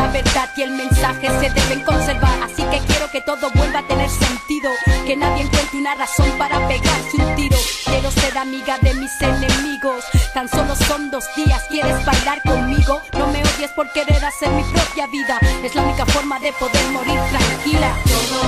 La 0.00 0.08
verdad 0.08 0.48
y 0.56 0.62
el 0.62 0.70
mensaje 0.70 1.28
se 1.28 1.50
deben 1.50 1.82
conservar. 1.84 2.42
Así 2.42 2.62
que 2.62 2.78
quiero 2.86 3.10
que 3.10 3.20
todo 3.20 3.50
vuelva 3.50 3.80
a 3.80 3.86
tener 3.86 4.08
sentido. 4.08 4.70
Que 5.06 5.14
nadie 5.14 5.42
encuentre 5.42 5.78
una 5.78 5.94
razón 5.94 6.30
para 6.38 6.66
pegarse 6.68 7.18
un 7.18 7.36
tiro. 7.36 7.58
Quiero 7.84 8.10
ser 8.10 8.38
amiga 8.38 8.78
de 8.78 8.94
mis 8.94 9.12
enemigos. 9.20 10.06
Tan 10.32 10.48
solo 10.48 10.74
son 10.74 11.10
dos 11.10 11.26
días, 11.36 11.62
¿quieres 11.68 12.02
bailar 12.06 12.40
conmigo? 12.42 12.98
No 13.12 13.26
me 13.26 13.42
odies 13.42 13.72
por 13.76 13.92
querer 13.92 14.24
hacer 14.24 14.48
mi 14.48 14.62
propia 14.72 15.06
vida. 15.08 15.38
Es 15.62 15.74
la 15.74 15.82
única 15.82 16.06
forma 16.06 16.40
de 16.40 16.54
poder 16.54 16.86
morir 16.92 17.20
tranquila. 17.30 17.94
Todo 18.06 18.42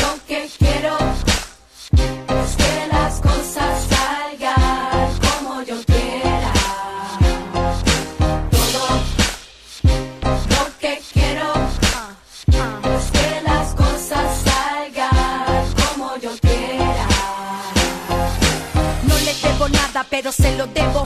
lo 0.00 0.26
que 0.26 0.48
quiero 0.58 0.96
pero 20.08 20.32
se 20.32 20.56
lo 20.56 20.66
debo. 20.66 21.04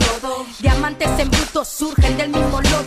Diamantes 0.59 1.09
en 1.19 1.29
bruto 1.29 1.65
surgen 1.65 2.17
del 2.17 2.29
mismo 2.29 2.61
lodo. 2.61 2.86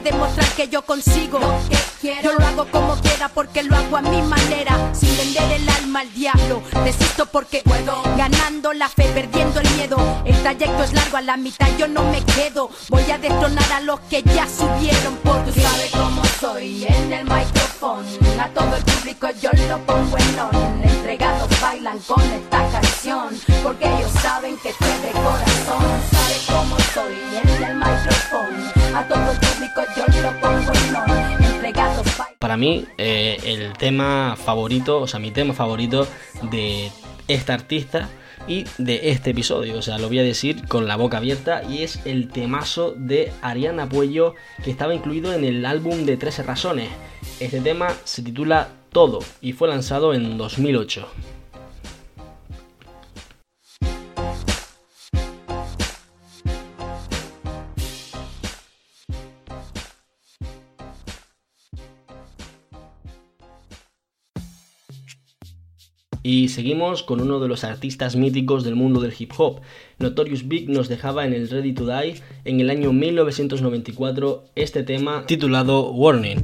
Demostrar 0.00 0.48
que 0.56 0.68
yo 0.68 0.82
consigo 0.82 1.38
lo 1.38 1.68
que 1.68 1.76
quiero. 2.00 2.22
Yo 2.22 2.38
lo 2.38 2.46
hago 2.46 2.66
como 2.72 2.96
quiera 2.96 3.28
porque 3.28 3.62
lo 3.62 3.76
hago 3.76 3.98
a 3.98 4.02
mi 4.02 4.22
manera. 4.22 4.92
Sin 4.94 5.14
vender 5.16 5.52
el 5.52 5.68
alma 5.68 6.00
al 6.00 6.12
diablo. 6.14 6.62
Resisto 6.82 7.26
porque 7.26 7.62
puedo. 7.62 8.02
Ganando 8.16 8.72
la 8.72 8.88
fe, 8.88 9.04
perdiendo 9.14 9.60
el 9.60 9.70
miedo. 9.72 9.98
El 10.24 10.34
trayecto 10.42 10.82
es 10.82 10.92
largo, 10.94 11.18
a 11.18 11.20
la 11.20 11.36
mitad 11.36 11.68
yo 11.78 11.86
no 11.86 12.02
me 12.04 12.20
quedo. 12.24 12.70
Voy 12.88 13.08
a 13.10 13.18
destronar 13.18 13.70
a 13.72 13.80
los 13.80 14.00
que 14.00 14.22
ya 14.22 14.48
subieron. 14.48 15.14
Porque 15.22 15.52
tú 15.52 15.60
sabes 15.60 15.90
cómo 15.92 16.22
soy 16.40 16.84
en 16.84 17.12
el 17.12 17.24
micrófono. 17.24 18.02
A 18.40 18.48
todo 18.48 18.74
el 18.74 18.82
público 18.82 19.28
yo 19.40 19.50
lo 19.68 19.78
pongo 19.86 20.16
en 20.16 20.40
on. 20.40 20.82
Entregados 20.82 21.60
bailan 21.60 21.98
con 22.00 22.22
esta 22.22 22.66
canción. 22.70 23.28
Porque 23.62 23.86
ellos 23.86 24.10
saben 24.20 24.56
que 24.56 24.70
estoy 24.70 24.98
de 25.02 25.12
corazón. 25.12 25.84
Sabes 26.10 26.44
cómo 26.48 26.76
soy 26.92 27.14
en 27.42 27.62
el 27.62 27.76
micrófono. 27.76 28.81
Para 32.38 32.56
mí, 32.56 32.84
eh, 32.98 33.38
el 33.44 33.72
tema 33.72 34.36
favorito, 34.36 35.00
o 35.00 35.06
sea, 35.06 35.18
mi 35.18 35.30
tema 35.30 35.54
favorito 35.54 36.06
de 36.50 36.90
esta 37.26 37.54
artista 37.54 38.10
y 38.46 38.64
de 38.76 39.10
este 39.10 39.30
episodio, 39.30 39.78
o 39.78 39.82
sea, 39.82 39.98
lo 39.98 40.08
voy 40.08 40.18
a 40.18 40.22
decir 40.22 40.66
con 40.68 40.86
la 40.86 40.96
boca 40.96 41.16
abierta 41.16 41.62
y 41.64 41.82
es 41.82 42.04
el 42.04 42.28
temazo 42.28 42.92
de 42.96 43.32
Ariana 43.40 43.88
Puello 43.88 44.34
que 44.62 44.70
estaba 44.70 44.94
incluido 44.94 45.32
en 45.32 45.44
el 45.44 45.64
álbum 45.64 46.04
de 46.04 46.18
13 46.18 46.42
razones. 46.42 46.90
Este 47.40 47.60
tema 47.60 47.88
se 48.04 48.22
titula 48.22 48.68
Todo 48.92 49.20
y 49.40 49.52
fue 49.52 49.68
lanzado 49.68 50.12
en 50.12 50.36
2008. 50.36 51.08
Y 66.22 66.48
seguimos 66.48 67.02
con 67.02 67.20
uno 67.20 67.40
de 67.40 67.48
los 67.48 67.64
artistas 67.64 68.14
míticos 68.14 68.62
del 68.62 68.76
mundo 68.76 69.00
del 69.00 69.12
hip 69.18 69.32
hop. 69.36 69.60
Notorious 69.98 70.46
Big 70.46 70.68
nos 70.68 70.88
dejaba 70.88 71.26
en 71.26 71.32
el 71.32 71.50
Ready 71.50 71.72
to 71.72 71.84
Die 71.86 72.20
en 72.44 72.60
el 72.60 72.70
año 72.70 72.92
1994 72.92 74.44
este 74.54 74.84
tema 74.84 75.24
titulado 75.26 75.90
Warning. 75.90 76.38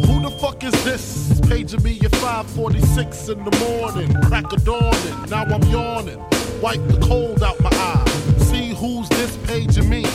Who 0.00 0.20
the 0.22 0.30
fuck 0.40 0.64
is 0.64 0.72
this? 0.84 1.40
Paging 1.48 1.82
me 1.84 2.00
at 2.04 2.14
546 2.16 3.28
in 3.28 3.44
the 3.44 3.56
morning. 3.58 4.12
Crack 4.22 4.50
dawning, 4.64 5.30
now 5.30 5.44
I'm 5.44 5.62
yawning. 5.70 6.18
Wipe 6.60 6.84
the 6.88 6.98
cold 7.06 7.44
out 7.44 7.60
my. 7.60 8.04
See 8.38 8.74
who's 8.74 9.08
this 9.10 9.38
me 9.88 10.07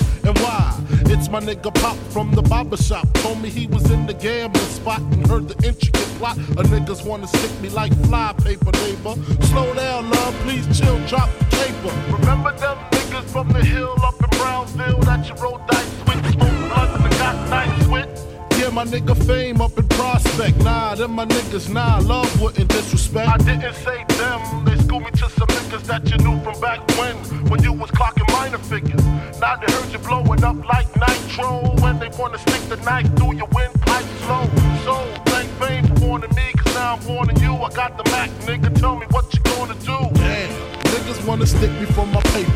my 1.34 1.39
nigga 1.39 1.74
Pop 1.82 1.98
from 2.13 2.30
the 2.36 2.43
barber 2.43 2.78
shop. 2.78 3.12
Told 3.15 3.41
me 3.41 3.50
he 3.50 3.65
was 3.65 3.89
in 3.89 4.06
the 4.06 4.13
gambling 4.13 4.63
spot 4.65 5.02
and 5.02 5.26
heard 5.26 5.48
the 5.48 5.67
intricate 5.67 6.08
plot. 6.19 6.38
A 6.38 6.63
niggas 6.69 7.04
wanna 7.04 7.26
stick 7.26 7.52
me 7.60 7.69
like 7.69 7.91
fly 8.06 8.34
paper, 8.43 8.72
neighbor. 8.84 9.15
Slow 9.48 9.74
down, 9.74 10.12
love, 10.12 10.36
please 10.46 10.65
chill, 10.78 11.00
drop 11.08 11.28
the 11.39 11.46
paper. 11.58 11.91
Remember 12.17 12.52
them 12.60 12.78
niggas 12.91 13.28
from 13.32 13.50
the 13.50 13.65
hill 13.65 13.96
up 14.04 14.22
in 14.22 14.30
Brownsville 14.38 15.00
that 15.10 15.28
you 15.28 15.34
rolled 15.41 15.65
dice 15.65 15.91
with? 16.06 16.24
Smoke 16.34 16.69
blunts 16.69 17.04
and 17.04 17.13
got 17.17 17.50
nice 17.50 17.88
with? 17.88 18.10
Yeah, 18.60 18.69
my 18.69 18.86
nigga 18.86 19.15
fame 19.26 19.60
up 19.60 19.76
in 19.76 19.88
prospect. 19.88 20.58
Nah, 20.63 20.93
them 20.93 21.13
my 21.13 21.26
niggas, 21.26 21.67
nah, 21.67 21.98
love 21.98 22.30
wouldn't 22.39 22.69
disrespect. 22.69 23.28
I 23.28 23.38
didn't 23.38 23.74
say 23.74 24.06
them, 24.19 24.65
they 24.65 24.78
schooled 24.84 25.06
me 25.06 25.10
to 25.10 25.30
some 25.30 25.48
niggas 25.48 25.84
that 25.88 26.08
you 26.12 26.17
knew 26.19 26.39
from 26.43 26.62
back 26.62 26.88
when, 27.00 27.15
when 27.50 27.63
you 27.63 27.74
was 27.74 27.89
clocking 27.89 28.33
they 29.62 29.72
heard 29.74 29.92
you 29.92 30.00
blowing 30.00 30.44
up 30.44 30.58
like 30.68 30.88
nitro, 30.96 31.76
when 31.82 32.00
they 32.00 32.10
wanna 32.18 32.38
stick 32.38 32.62
the 32.70 32.78
knife 32.78 33.10
through 33.16 33.36
your 33.36 33.50
windpipe 33.54 34.06
slow. 34.26 34.46
So, 34.86 34.96
thank 35.32 35.50
fame 35.60 35.86
for 35.88 36.06
warning 36.06 36.34
me, 36.36 36.54
cause 36.58 36.74
now 36.76 36.96
I'm 36.96 37.06
warning 37.06 37.40
you. 37.40 37.54
I 37.56 37.70
got 37.72 37.98
the 37.98 38.06
Mac, 38.12 38.30
nigga, 38.48 38.70
tell 38.80 38.96
me 38.96 39.06
what 39.12 39.34
you 39.34 39.40
gonna 39.42 39.76
do. 39.76 39.98
Damn, 40.14 40.50
niggas 40.94 41.26
wanna 41.28 41.46
stick 41.46 41.72
me 41.80 41.86
for 41.86 42.06
my 42.08 42.22
paper. 42.36 42.52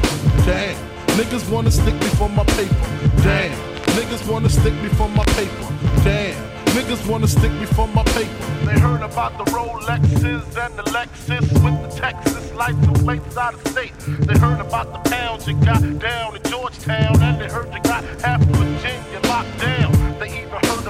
Damn, 0.45 0.77
niggas 1.17 1.49
wanna 1.49 1.71
stick 1.71 1.95
me 1.95 2.09
for 2.19 2.29
my 2.29 2.43
paper. 2.57 2.87
Damn. 3.23 3.77
Niggas 3.97 4.29
wanna 4.29 4.47
stick 4.47 4.73
me 4.83 4.89
for 4.89 5.09
my 5.09 5.25
paper. 5.25 5.67
Damn. 6.03 6.56
Niggas 6.77 7.09
wanna 7.09 7.27
stick 7.27 7.51
me 7.53 7.65
for 7.65 7.87
my 7.87 8.03
paper. 8.03 8.29
They 8.63 8.79
heard 8.79 9.01
about 9.01 9.35
the 9.39 9.45
Rolexes 9.45 10.45
and 10.63 10.77
the 10.77 10.83
Lexus 10.93 11.41
with 11.63 11.81
the 11.81 11.99
Texas 11.99 12.53
license 12.53 13.01
plates 13.01 13.35
out 13.35 13.55
of 13.55 13.67
state. 13.67 13.93
They 14.05 14.37
heard 14.37 14.61
about 14.61 14.93
the 14.93 15.09
pounds 15.09 15.47
you 15.47 15.55
got 15.55 15.81
down 15.97 16.35
in 16.35 16.43
Georgetown, 16.43 17.19
and 17.19 17.41
they 17.41 17.49
heard 17.49 17.73
you 17.73 17.81
got 17.81 18.03
half 18.21 18.41
Virginia 18.43 19.19
locked 19.23 19.57
down. 19.59 19.96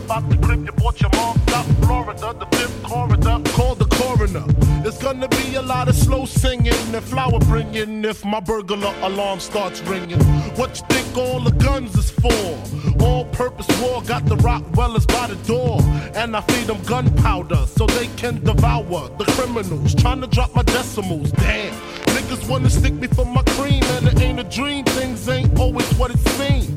About 0.07 0.29
the 0.29 0.37
crib 0.37 0.65
you 0.65 0.71
bought 0.71 1.01
your 1.01 1.11
mom 1.15 1.37
out 1.49 1.65
Florida, 1.83 2.33
the 2.39 2.45
fifth 2.55 2.81
corridor. 2.81 3.41
Call 3.51 3.75
the 3.75 3.83
coroner. 3.83 4.45
It's 4.87 4.97
gonna 4.99 5.27
be 5.27 5.55
a 5.55 5.61
lot 5.61 5.89
of 5.89 5.97
slow 5.97 6.23
singing 6.23 6.95
and 6.95 7.03
flower 7.03 7.39
bringing 7.39 8.05
if 8.05 8.23
my 8.23 8.39
burglar 8.39 8.95
alarm 9.01 9.41
starts 9.41 9.81
ringing. 9.81 10.21
What 10.55 10.79
you 10.79 10.85
think 10.87 11.17
all 11.17 11.41
the 11.41 11.51
guns 11.51 11.93
is 11.97 12.09
for? 12.09 13.03
All 13.03 13.25
purpose 13.25 13.67
war 13.81 14.01
got 14.01 14.25
the 14.25 14.37
Rockwellers 14.37 15.05
by 15.07 15.27
the 15.27 15.35
door. 15.45 15.81
And 16.15 16.37
I 16.37 16.39
feed 16.39 16.67
them 16.67 16.81
gunpowder 16.83 17.65
so 17.65 17.85
they 17.87 18.07
can 18.15 18.41
devour 18.45 19.09
the 19.17 19.25
criminals. 19.35 19.93
Trying 19.93 20.21
to 20.21 20.27
drop 20.27 20.55
my 20.55 20.63
decimals. 20.63 21.31
Damn. 21.33 21.73
Niggas 22.15 22.47
wanna 22.47 22.69
stick 22.69 22.93
me 22.93 23.07
for 23.07 23.25
my 23.25 23.43
cream, 23.57 23.83
and 23.83 24.07
it 24.07 24.21
ain't 24.21 24.39
a 24.39 24.45
dream. 24.45 24.85
Things 24.85 25.27
ain't 25.27 25.59
always 25.59 25.89
what 25.95 26.11
it 26.11 26.19
seems. 26.39 26.76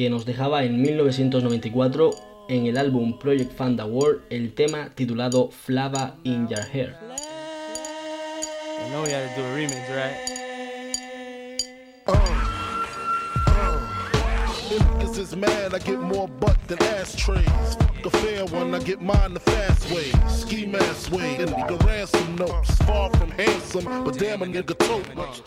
que 0.00 0.08
nos 0.08 0.24
dejaba 0.24 0.64
en 0.64 0.80
1994 0.80 2.10
en 2.48 2.64
el 2.64 2.78
álbum 2.78 3.18
Project 3.18 3.52
Fanda 3.52 3.84
World 3.84 4.22
el 4.30 4.54
tema 4.54 4.88
titulado 4.94 5.50
Flava 5.50 6.16
in 6.24 6.48
Your 6.48 6.64
Hair. 6.72 6.96
You 8.78 8.92
know 8.92 9.02
we 9.02 9.10
had 9.10 9.28
to 9.28 9.36
do 9.36 9.46
a 9.46 9.54
remix, 9.54 9.86
right? 9.94 10.16
Niggas 14.70 15.18
is 15.18 15.36
mad, 15.36 15.74
I 15.74 15.78
get 15.80 16.00
more 16.00 16.28
butt 16.28 16.56
than 16.66 16.82
ashtrays. 16.82 17.44
Fuck 17.74 18.06
a 18.06 18.10
fair 18.10 18.46
one, 18.46 18.74
I 18.74 18.78
get 18.78 19.02
mine 19.02 19.34
the 19.34 19.40
fast 19.40 19.79
way. 19.90 20.10
Ski 20.28 20.66
mask 20.66 21.12
way, 21.12 21.36
and 21.36 21.50
nigga 21.50 21.84
ransom 21.84 22.36
notes. 22.36 22.74
Far 22.82 23.10
from 23.10 23.30
handsome, 23.32 23.84
but 24.04 24.18
damn 24.18 24.42
a 24.42 24.46
nigga 24.46 24.76
tote 24.78 25.14
much. 25.14 25.42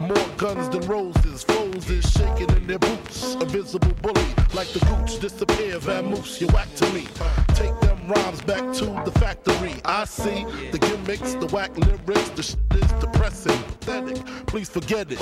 More 0.00 0.28
guns 0.36 0.68
than 0.68 0.86
roses, 0.88 1.42
foes 1.44 1.90
is 1.90 2.04
shaking 2.10 2.50
in 2.56 2.66
their 2.66 2.78
boots. 2.78 3.34
A 3.36 3.44
visible 3.44 3.92
bully, 4.02 4.26
like 4.54 4.68
the 4.68 4.80
gooch, 4.86 5.20
disappear, 5.20 5.78
vamoose, 5.78 6.40
you 6.40 6.46
whack 6.48 6.72
to 6.76 6.88
me. 6.92 7.06
Take 7.54 7.78
them 7.80 7.98
rhymes 8.08 8.42
back 8.42 8.72
to 8.74 8.86
the 9.04 9.12
factory. 9.18 9.74
I 9.84 10.04
see 10.04 10.44
the 10.70 10.78
gimmicks, 10.78 11.34
the 11.34 11.46
whack 11.46 11.76
lyrics, 11.76 12.28
the 12.30 12.42
shit 12.42 12.58
is 12.74 12.92
depressing, 13.00 13.58
pathetic. 13.62 14.24
Please 14.46 14.68
forget 14.68 15.10
it. 15.10 15.20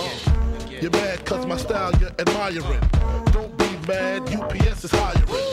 You're 0.81 0.91
mad 0.91 1.25
cause 1.27 1.47
my 1.47 1.57
style 1.57 1.93
you're 2.01 2.11
admiring. 2.19 2.81
Don't 3.33 3.57
be 3.59 3.69
mad, 3.87 4.23
UPS 4.33 4.85
is 4.85 4.91
hiring. 4.93 5.50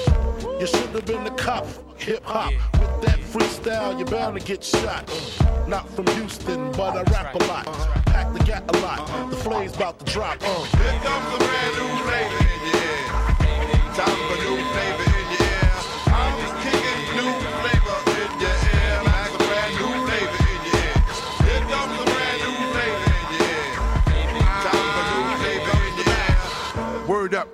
You 0.60 0.65
should 0.65 0.89
have 0.89 1.06
been 1.06 1.24
the 1.24 1.30
cop, 1.30 1.67
hip 2.00 2.24
hop. 2.24 2.52
With 2.74 3.02
that 3.06 3.20
freestyle, 3.20 3.96
you're 3.96 4.08
bound 4.08 4.39
to 4.39 4.43
get 4.43 4.63
shot. 4.63 5.08
Uh-huh. 5.08 5.67
Not 5.67 5.88
from 5.89 6.08
Houston, 6.08 6.72
but 6.72 6.98
I 6.98 7.04
rap 7.12 7.36
a 7.36 7.43
lot. 7.46 7.65
Pack 8.08 8.34
the 8.34 8.43
gat 8.43 8.63
a 8.76 8.80
lot. 8.80 9.30
The 9.30 9.36
flame's 9.36 9.76
about 9.76 10.00
to 10.00 10.12
drop. 10.12 10.41
Here 10.41 11.00
comes 11.04 11.36
a 11.36 11.38
brand 11.38 11.78
new 11.78 12.04
flavor 12.04 12.46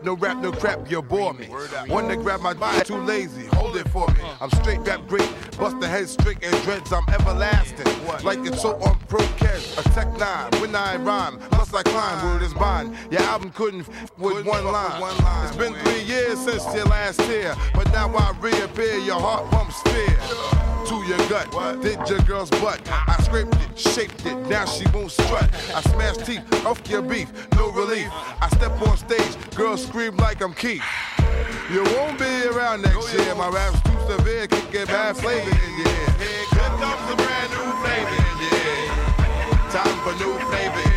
no 0.04 0.16
rap, 0.16 0.38
no 0.38 0.52
crap, 0.52 0.90
you 0.90 1.02
bore 1.02 1.34
me. 1.34 1.46
One 1.88 2.08
to 2.10 2.16
grab 2.16 2.42
my 2.42 2.54
mind, 2.54 2.86
too 2.86 2.98
lazy, 2.98 3.46
hold 3.48 3.76
it 3.78 3.88
for 3.90 4.08
me. 4.10 4.22
I'm 4.42 4.50
straight 4.52 4.80
rap 4.80 5.08
great, 5.08 5.30
bust 5.58 5.80
the 5.80 5.88
head 5.88 6.10
straight 6.10 6.44
and 6.44 6.56
dreads, 6.64 6.92
I'm 6.92 7.08
everlasting. 7.10 7.88
Like 8.24 8.40
it's 8.40 8.62
so 8.62 8.76
on 8.82 9.00
Procast, 9.08 9.78
a 9.80 9.84
tech 9.92 10.08
nine, 10.18 10.52
when 10.62 10.76
I 10.76 10.96
rhyme, 10.98 11.40
plus 11.52 11.74
I 11.74 11.84
climb, 11.84 12.24
word 12.26 12.42
is 12.42 12.54
bond. 12.54 12.96
Your 13.12 13.22
album 13.22 13.52
couldn't 13.52 13.82
f- 13.82 14.12
with 14.18 14.46
one 14.46 14.66
line. 14.66 15.02
It's 15.48 15.56
been 15.56 15.74
three 15.74 16.04
years 16.04 16.40
since 16.40 16.64
your 16.74 16.86
last 16.86 17.20
tear, 17.22 17.56
but 17.74 17.92
now 17.92 18.14
I 18.16 18.34
reappear, 18.40 18.98
your 18.98 19.20
heart 19.20 19.50
pumps 19.52 19.82
fear. 19.84 20.63
To 20.88 20.96
your 21.08 21.18
gut, 21.30 21.82
did 21.82 22.10
your 22.10 22.20
girl's 22.20 22.50
butt. 22.50 22.82
I 22.92 23.16
scraped 23.24 23.56
it, 23.56 23.80
shaped 23.80 24.26
it, 24.26 24.36
now 24.48 24.66
she 24.66 24.86
won't 24.94 25.12
strut. 25.12 25.50
I 25.74 25.82
smashed 25.82 26.26
teeth 26.26 26.44
off 26.66 26.82
your 26.90 27.02
beef, 27.02 27.32
no 27.56 27.72
relief. 27.72 28.10
I 28.42 28.50
step 28.50 28.82
on 28.82 28.98
stage, 28.98 29.56
girls 29.56 29.86
scream 29.86 30.18
like 30.18 30.42
I'm 30.42 30.54
Keith. 30.54 30.84
You 31.72 31.84
won't 31.96 32.20
be 32.20 32.48
around 32.48 32.82
next 32.82 33.14
year. 33.14 33.34
My 33.36 33.48
rap's 33.50 33.82
too 33.84 33.98
severe, 34.10 34.48
kick 34.48 34.72
get 34.72 34.88
bad 34.90 35.16
flavor 35.16 35.50
in 35.50 35.78
your 35.78 35.88
ear. 35.88 36.10
Here 36.20 36.46
comes 36.52 37.12
a 37.12 37.16
brand 37.16 37.52
new 37.52 37.72
flavor 37.82 38.20
in 38.20 38.38
your. 38.42 38.52
Time 39.72 39.98
for 40.04 40.14
new 40.24 40.38
flavor 40.50 40.93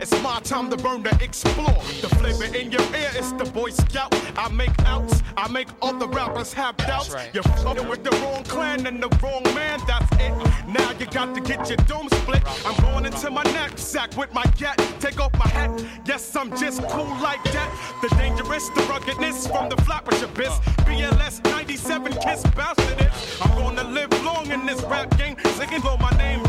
It's 0.00 0.22
my 0.22 0.40
time 0.40 0.70
to 0.70 0.78
burn 0.78 1.02
to 1.02 1.22
explore. 1.22 1.76
The 2.00 2.08
flavor 2.16 2.46
in 2.56 2.72
your 2.72 2.80
ear 2.96 3.10
is 3.18 3.34
the 3.34 3.44
Boy 3.44 3.68
Scout. 3.68 4.14
I 4.34 4.48
make 4.48 4.72
outs, 4.86 5.22
I 5.36 5.46
make 5.48 5.68
all 5.82 5.92
the 5.92 6.08
rappers 6.08 6.54
have 6.54 6.74
doubts. 6.78 7.14
You're 7.34 7.42
fucking 7.42 7.86
with 7.86 8.02
the 8.02 8.10
wrong 8.22 8.42
clan 8.44 8.86
and 8.86 9.02
the 9.02 9.08
wrong 9.22 9.42
man, 9.54 9.78
that's 9.86 10.10
it. 10.12 10.32
Now 10.66 10.90
you 10.92 11.04
got 11.04 11.34
to 11.34 11.40
get 11.42 11.68
your 11.68 11.76
dome 11.84 12.08
split. 12.08 12.42
I'm 12.64 12.74
going 12.82 13.04
into 13.04 13.30
my 13.30 13.42
knapsack 13.42 14.16
with 14.16 14.32
my 14.32 14.44
gat. 14.56 14.78
Take 15.00 15.20
off 15.20 15.34
my 15.34 15.48
hat. 15.48 15.70
Yes, 16.06 16.34
I'm 16.34 16.48
just 16.56 16.80
cool 16.88 17.12
like 17.20 17.44
that. 17.52 17.70
The 18.00 18.08
dangerous, 18.16 18.70
the 18.70 18.80
ruggedness 18.88 19.48
from 19.48 19.68
the 19.68 19.76
flatbush 19.82 20.22
abyss. 20.22 20.58
BLS 20.86 21.44
97 21.44 22.12
kiss 22.22 22.42
this. 22.42 23.42
I'm 23.42 23.50
gonna 23.58 23.84
live 23.84 24.10
long 24.24 24.50
in 24.50 24.64
this 24.64 24.82
rap 24.84 25.16
game. 25.18 25.36
Singing 25.56 25.82
blow 25.82 25.98
my 25.98 26.10
name, 26.16 26.42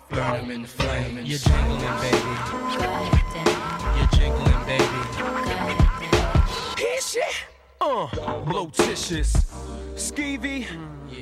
Puffy. 0.00 0.14
Burn 0.14 0.34
'em 0.36 0.50
in 0.50 0.62
the 0.62 0.68
flame. 0.68 1.18
You're 1.24 1.38
jingling, 1.38 1.98
baby. 2.00 2.34
You're 3.96 4.10
jingling, 4.12 4.64
baby. 4.66 5.00
Hit 6.78 7.02
shit. 7.02 7.36
Uh, 7.80 8.06
blotitious, 8.44 9.32
skeevy, 9.94 10.66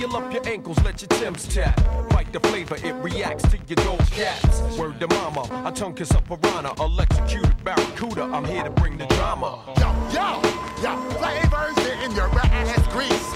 Oil 0.00 0.16
up 0.16 0.32
your 0.32 0.46
ankles, 0.48 0.78
let 0.82 1.02
your 1.02 1.08
Timbs 1.08 1.46
tap. 1.46 1.76
Bite 2.08 2.32
the 2.32 2.40
flavor, 2.40 2.76
it 2.76 2.94
reacts 3.02 3.42
to 3.50 3.58
your 3.68 3.84
gold 3.84 4.00
caps. 4.10 4.62
Word 4.78 4.98
to 5.00 5.08
mama, 5.08 5.46
I 5.66 5.70
tongue 5.72 5.94
kiss 5.94 6.10
a 6.12 6.22
piranha, 6.22 6.72
electrocuted 6.80 7.62
barracuda. 7.62 8.22
I'm 8.22 8.44
here 8.44 8.64
to 8.64 8.70
bring 8.70 8.96
the 8.96 9.06
drama. 9.06 9.62
Yo, 9.78 9.92
yo, 10.10 10.40
yo, 10.82 11.10
flavors 11.18 11.76
in 12.04 12.12
your 12.12 12.30
ass 12.34 12.86
grease. 12.88 13.30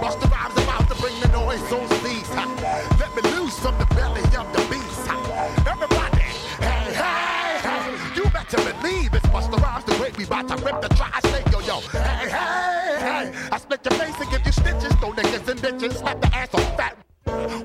Bust 0.00 0.20
the 0.20 0.28
rhymes 0.28 0.56
about 0.62 0.88
to 0.88 0.94
bring 1.00 1.18
the 1.20 1.28
noise 1.28 1.60
on 1.72 1.88
cease. 2.02 2.30
Let 3.00 3.10
me 3.16 3.22
loose 3.32 3.58
from 3.58 3.76
the 3.78 3.86
belly 3.86 4.22
of 4.22 4.46
the 4.52 4.64
beast. 4.70 5.08
Everybody, 5.66 6.22
hey, 6.62 6.94
hey, 6.94 7.58
hey. 7.60 7.98
You 8.14 8.30
better 8.30 8.58
believe 8.58 9.14
it's 9.14 9.26
Busta 9.26 9.60
Rhymes 9.60 9.84
the 9.84 9.94
great. 9.96 10.16
We 10.16 10.24
about 10.24 10.46
to 10.48 10.56
rip 10.64 10.80
the 10.80 10.88
tri-state, 10.90 11.50
yo, 11.50 11.58
yo. 11.60 11.80
Hey, 11.80 12.30
hey, 12.30 12.73
hey. 13.04 13.32
I 13.52 13.58
split 13.58 13.80
your 13.84 13.98
face 13.98 14.18
and 14.20 14.30
give 14.30 14.46
you 14.46 14.52
stitches. 14.52 14.94
Throw 14.96 15.12
niggas 15.12 15.48
and 15.48 15.60
bitches. 15.60 15.92
Slap 15.98 16.20
the 16.20 16.34
ass 16.34 16.54
on 16.54 16.76
fat. 16.76 16.96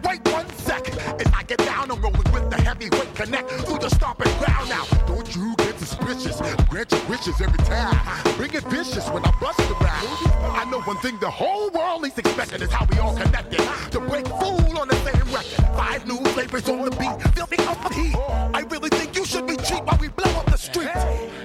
Wait 0.06 0.22
one 0.32 0.50
second. 0.58 0.98
As 1.20 1.32
I 1.34 1.44
get 1.44 1.60
down, 1.60 1.92
I'm 1.92 2.02
rolling 2.02 2.32
with 2.32 2.50
the 2.50 2.62
heavyweight 2.62 3.14
connect 3.16 3.50
through 3.66 3.80
the 3.80 3.90
stomping 3.90 4.32
ground 4.40 4.70
now. 4.70 4.86
Don't 5.06 5.36
you 5.36 5.56
get 5.58 5.78
suspicious. 5.78 6.42
Grant 6.70 6.92
your 6.92 7.04
wishes 7.10 7.42
every 7.42 7.64
time. 7.66 7.98
Bring 8.38 8.54
it 8.54 8.64
vicious 8.66 9.10
when 9.10 9.24
I 9.26 9.32
bust 9.40 9.58
the 9.58 9.76
around. 9.76 10.08
I 10.56 10.66
know 10.72 10.82
one 10.82 10.98
thing 10.98 11.20
the 11.20 11.30
whole 11.30 11.70
world 11.72 12.06
is 12.06 12.18
expecting 12.18 12.62
is 12.62 12.72
how 12.72 12.86
we 12.90 12.98
all 13.00 13.16
connected. 13.16 13.60
To 13.92 14.00
break 14.00 14.28
fool 14.28 14.80
on 14.80 14.88
the 14.88 14.96
same 15.06 15.34
record. 15.34 15.66
Five 15.76 16.08
new 16.08 16.24
flavors 16.32 16.70
on 16.70 16.86
the 16.86 16.92
beat. 16.92 17.18
Me 17.52 17.66
up 17.66 17.82
the 17.84 17.94
heat. 17.96 18.16
I 18.54 18.62
really 18.70 18.90
think 18.90 19.16
you 19.16 19.26
should 19.26 19.48
be 19.48 19.58
cheap 19.58 19.84
while 19.84 19.98
we 20.00 20.08
blow 20.10 20.32
up 20.40 20.46
the 20.46 20.58
street. 20.58 20.90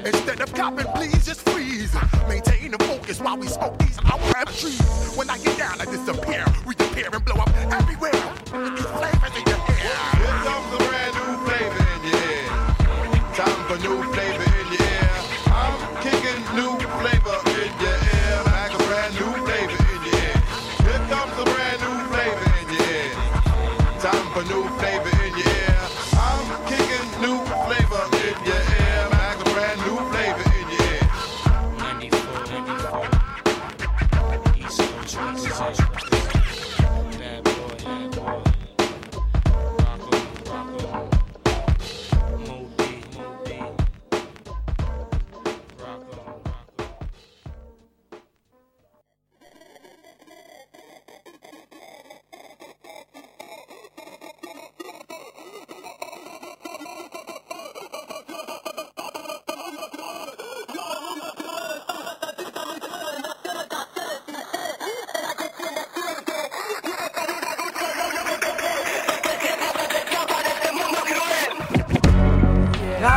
Instead 0.04 0.40
of 0.40 0.54
copping, 0.54 0.86
please 0.94 1.26
just 1.26 1.48
freeze. 1.48 1.94
Maintain 2.28 2.53
focus 3.14 3.20
while 3.20 3.36
we 3.36 3.46
smoke 3.46 3.78
these 3.78 3.98
our 3.98 4.44
trees. 4.46 5.16
When 5.16 5.30
I 5.30 5.38
get 5.38 5.58
down, 5.58 5.80
I 5.80 5.84
disappear. 5.84 6.44
reappear, 6.64 7.08
and 7.12 7.24
blow 7.24 7.36
up 7.36 7.50
everywhere. 7.72 8.23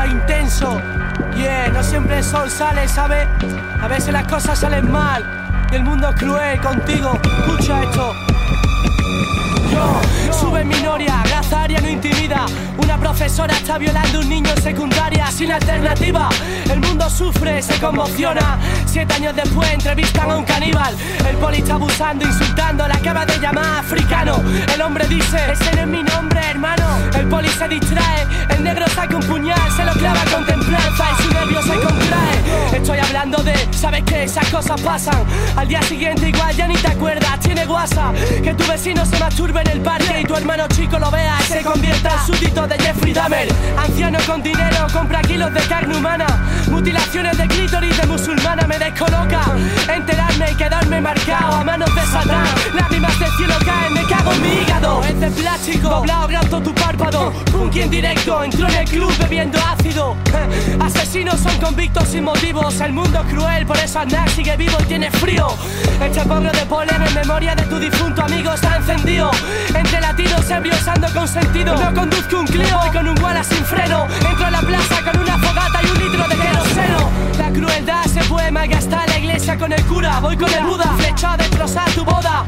Intenso. 0.06 0.82
Yeah, 1.36 1.70
no 1.70 1.84
siempre 1.84 2.18
el 2.18 2.24
sol 2.24 2.50
sale, 2.50 2.88
¿sabes? 2.88 3.28
A 3.82 3.88
veces 3.88 4.12
las 4.12 4.28
cosas 4.28 4.60
salen 4.60 4.92
mal. 4.92 5.24
Y 5.72 5.76
el 5.76 5.84
mundo 5.84 6.10
es 6.10 6.16
cruel 6.16 6.60
contigo. 6.60 7.18
Escucha 7.24 7.84
esto. 7.84 8.14
Yo, 9.72 10.34
sube 10.34 10.64
minoria, 10.64 11.24
raza 11.30 11.64
aria 11.64 11.80
no 11.82 11.90
intimida. 11.90 12.46
Una 12.78 12.98
profesora 12.98 13.54
está 13.56 13.78
violando 13.78 14.20
un 14.20 14.30
niño 14.30 14.50
en 14.56 14.62
secundaria 14.62 15.28
sin 15.32 15.52
alternativa. 15.52 16.30
El 16.70 16.80
mundo 16.80 17.10
sufre, 17.10 17.62
se 17.62 17.80
conmociona. 17.80 18.58
Siete 18.88 19.14
años 19.14 19.36
después 19.36 19.72
entrevistan 19.72 20.32
a 20.32 20.38
un 20.38 20.46
caníbal. 20.46 20.96
El 21.30 21.36
poli 21.38 21.58
está 21.58 21.76
abusando, 21.76 22.26
insultando, 22.26 22.88
la 22.88 22.96
acaba 22.96 23.26
de 23.26 23.38
llamar 23.40 23.80
africano. 23.80 24.42
El 24.74 24.82
hombre 24.82 25.08
dice, 25.08 25.38
ese 25.52 25.76
no 25.76 25.82
es 25.82 25.88
mi 25.88 26.04
nombre, 26.04 26.40
hermano. 26.50 26.86
El 27.16 27.28
poli 27.28 27.50
se 27.50 27.68
distrae, 27.68 28.26
el 28.50 28.64
negro 28.64 28.86
saca 28.88 29.16
un 29.16 29.24
puñal, 29.24 29.72
se 29.76 29.84
lo 29.84 29.94
clava 29.94 30.24
con 30.32 30.46
templanza 30.46 31.06
y 31.12 31.24
su 31.24 31.34
nervio 31.34 31.62
se 31.62 31.74
contrae. 31.74 32.78
Estoy 32.78 33.00
hablando 33.00 33.44
de, 33.44 33.56
¿sabes 33.72 34.04
qué? 34.04 34.24
Esas 34.24 34.48
cosas 34.50 34.80
pasan. 34.82 35.24
Al 35.56 35.68
día 35.68 35.82
siguiente 35.84 36.30
igual 36.30 36.56
ya 36.56 36.68
ni 36.68 36.76
te 36.76 36.88
acuerdas, 36.88 37.40
tiene 37.40 37.66
guasa. 37.66 38.12
Que 38.44 38.54
tu 38.54 38.66
vecino 38.66 39.06
se 39.06 39.18
masturbe 39.20 39.62
en 39.62 39.70
el 39.70 39.82
parque 39.82 40.22
y 40.22 40.26
tu 40.26 40.36
hermano 40.36 40.68
chico 40.70 40.98
lo 40.98 41.12
vea 41.12 41.38
se 41.48 41.62
convierta 41.62 42.12
en 42.12 42.26
súbdito 42.26 42.68
de 42.68 42.78
Jeffrey 42.78 43.14
Dahmer. 43.14 43.48
Anciano 43.78 44.20
con 44.26 44.42
dinero, 44.42 44.88
compra 44.92 45.22
kilos 45.22 45.54
de 45.54 45.62
carne 45.62 45.96
humana. 45.96 46.26
Mutilaciones 46.70 47.38
de 47.38 47.48
clítoris 47.48 47.98
de 47.98 48.08
musulmana 48.08 48.68
descoloca. 48.80 49.42
Enterarme 49.94 50.52
y 50.52 50.56
quedarme 50.56 51.02
marcado 51.02 51.56
a 51.56 51.64
manos 51.64 51.94
de 51.94 52.02
Satán. 52.02 52.46
Lágrimas 52.74 53.20
del 53.20 53.32
cielo 53.32 53.56
caen, 53.66 53.94
me 53.94 54.04
cago 54.04 54.32
en 54.34 54.42
mi 54.42 54.50
hígado. 54.62 55.04
Es 55.04 55.20
de 55.20 55.32
plástico, 55.32 55.90
doblado 55.90 56.24
abierto 56.24 56.62
tu 56.62 56.74
párpado. 56.74 57.32
Punky 57.52 57.82
en 57.82 57.90
directo, 57.90 58.44
entró 58.44 58.68
en 58.68 58.76
el 58.76 58.90
club 58.90 59.14
bebiendo 59.18 59.60
ácido. 59.60 60.16
Asesinos 60.80 61.40
son 61.40 61.58
convictos 61.60 62.08
sin 62.10 62.24
motivos. 62.24 62.80
El 62.82 62.94
mundo 62.94 63.22
es 63.22 63.34
cruel, 63.34 63.66
por 63.66 63.78
eso 63.78 64.00
Aznar 64.00 64.30
sigue 64.30 64.56
vivo 64.58 64.78
y 64.82 64.86
tiene 64.86 65.12
frío. 65.12 65.48
Este 66.02 66.22
pobre 66.22 66.52
de 66.52 66.66
polen 66.66 67.02
en 67.02 67.14
memoria 67.14 67.56
de 67.56 67.64
tu 67.64 67.80
difunto 67.80 68.24
amigo 68.24 68.54
está 68.54 68.78
encendido. 68.78 69.32
Entre 69.74 70.00
latinos 70.02 70.50
ebrios 70.50 70.88
ando 70.88 71.08
con 71.14 71.28
sentido. 71.28 71.76
No 71.76 71.94
conduzco 71.94 72.40
un 72.40 72.48
Clio 72.48 72.80
y 72.88 72.96
con 72.96 73.08
un 73.08 73.22
Wallace 73.22 73.56
sin 73.56 73.66
freno. 73.66 74.08
Entro 74.30 74.46
a 74.46 74.52
la 74.52 74.62
plaza 74.62 75.02
con 75.04 75.22
una 75.22 75.38
fogata 75.38 75.82
y 75.84 75.90
un 75.90 76.00
litro 76.00 76.28
de 76.28 76.36
queroseno. 76.36 77.37
La 77.48 77.54
crueldad 77.54 78.04
se 78.04 78.22
puede 78.26 78.52
malgastar 78.52 79.08
la 79.08 79.20
iglesia 79.20 79.58
con 79.58 79.72
el 79.72 79.82
cura. 79.86 80.20
Voy 80.20 80.36
con 80.36 80.52
el 80.54 80.66
Buda, 80.66 80.94
flecha 80.98 81.32
a 81.32 81.38
destrozar 81.38 81.90
tu 81.92 82.04
boda. 82.04 82.44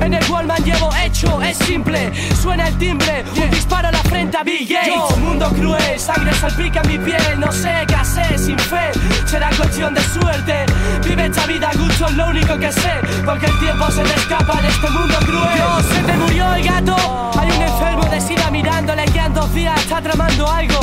En 0.00 0.12
el 0.12 0.24
Wallman 0.28 0.64
llevo 0.64 0.90
hecho, 0.96 1.40
es 1.40 1.56
simple. 1.58 2.10
Suena 2.42 2.66
el 2.66 2.76
timbre, 2.76 3.24
un 3.40 3.50
disparo 3.50 3.86
a 3.86 3.92
la 3.92 4.02
frente 4.02 4.36
a 4.36 4.42
Bill 4.42 4.66
Gates. 4.66 4.88
Yo, 4.88 5.16
mundo 5.18 5.48
cruel, 5.50 5.96
sangre 5.96 6.34
salpica 6.34 6.82
mi 6.82 6.98
piel. 6.98 7.38
No 7.38 7.52
sé 7.52 7.84
qué 7.86 7.94
hacer 7.94 8.36
sin 8.36 8.58
fe, 8.58 8.90
será 9.26 9.48
cuestión 9.56 9.94
de 9.94 10.00
suerte. 10.00 10.66
Vive 11.04 11.26
esta 11.26 11.46
vida 11.46 11.68
a 11.68 11.76
gusto, 11.76 12.06
es 12.06 12.14
lo 12.14 12.26
único 12.26 12.58
que 12.58 12.72
sé. 12.72 12.94
Porque 13.24 13.46
el 13.46 13.58
tiempo 13.60 13.88
se 13.92 14.02
me 14.02 14.14
escapa 14.14 14.58
en 14.58 14.64
este 14.64 14.90
mundo 14.90 15.14
cruel. 15.20 15.54
Dios, 15.54 15.84
se 15.86 16.02
te 16.02 16.12
murió 16.14 16.52
el 16.52 16.64
gato. 16.64 16.96
Hay 17.38 17.48
un 17.48 17.62
enfermo 17.62 18.04
de 18.06 18.20
sida 18.20 18.50
mirándole 18.50 19.04
que 19.04 19.20
en 19.20 19.34
dos 19.34 19.54
días 19.54 19.78
está 19.78 20.02
tramando 20.02 20.50
algo. 20.50 20.80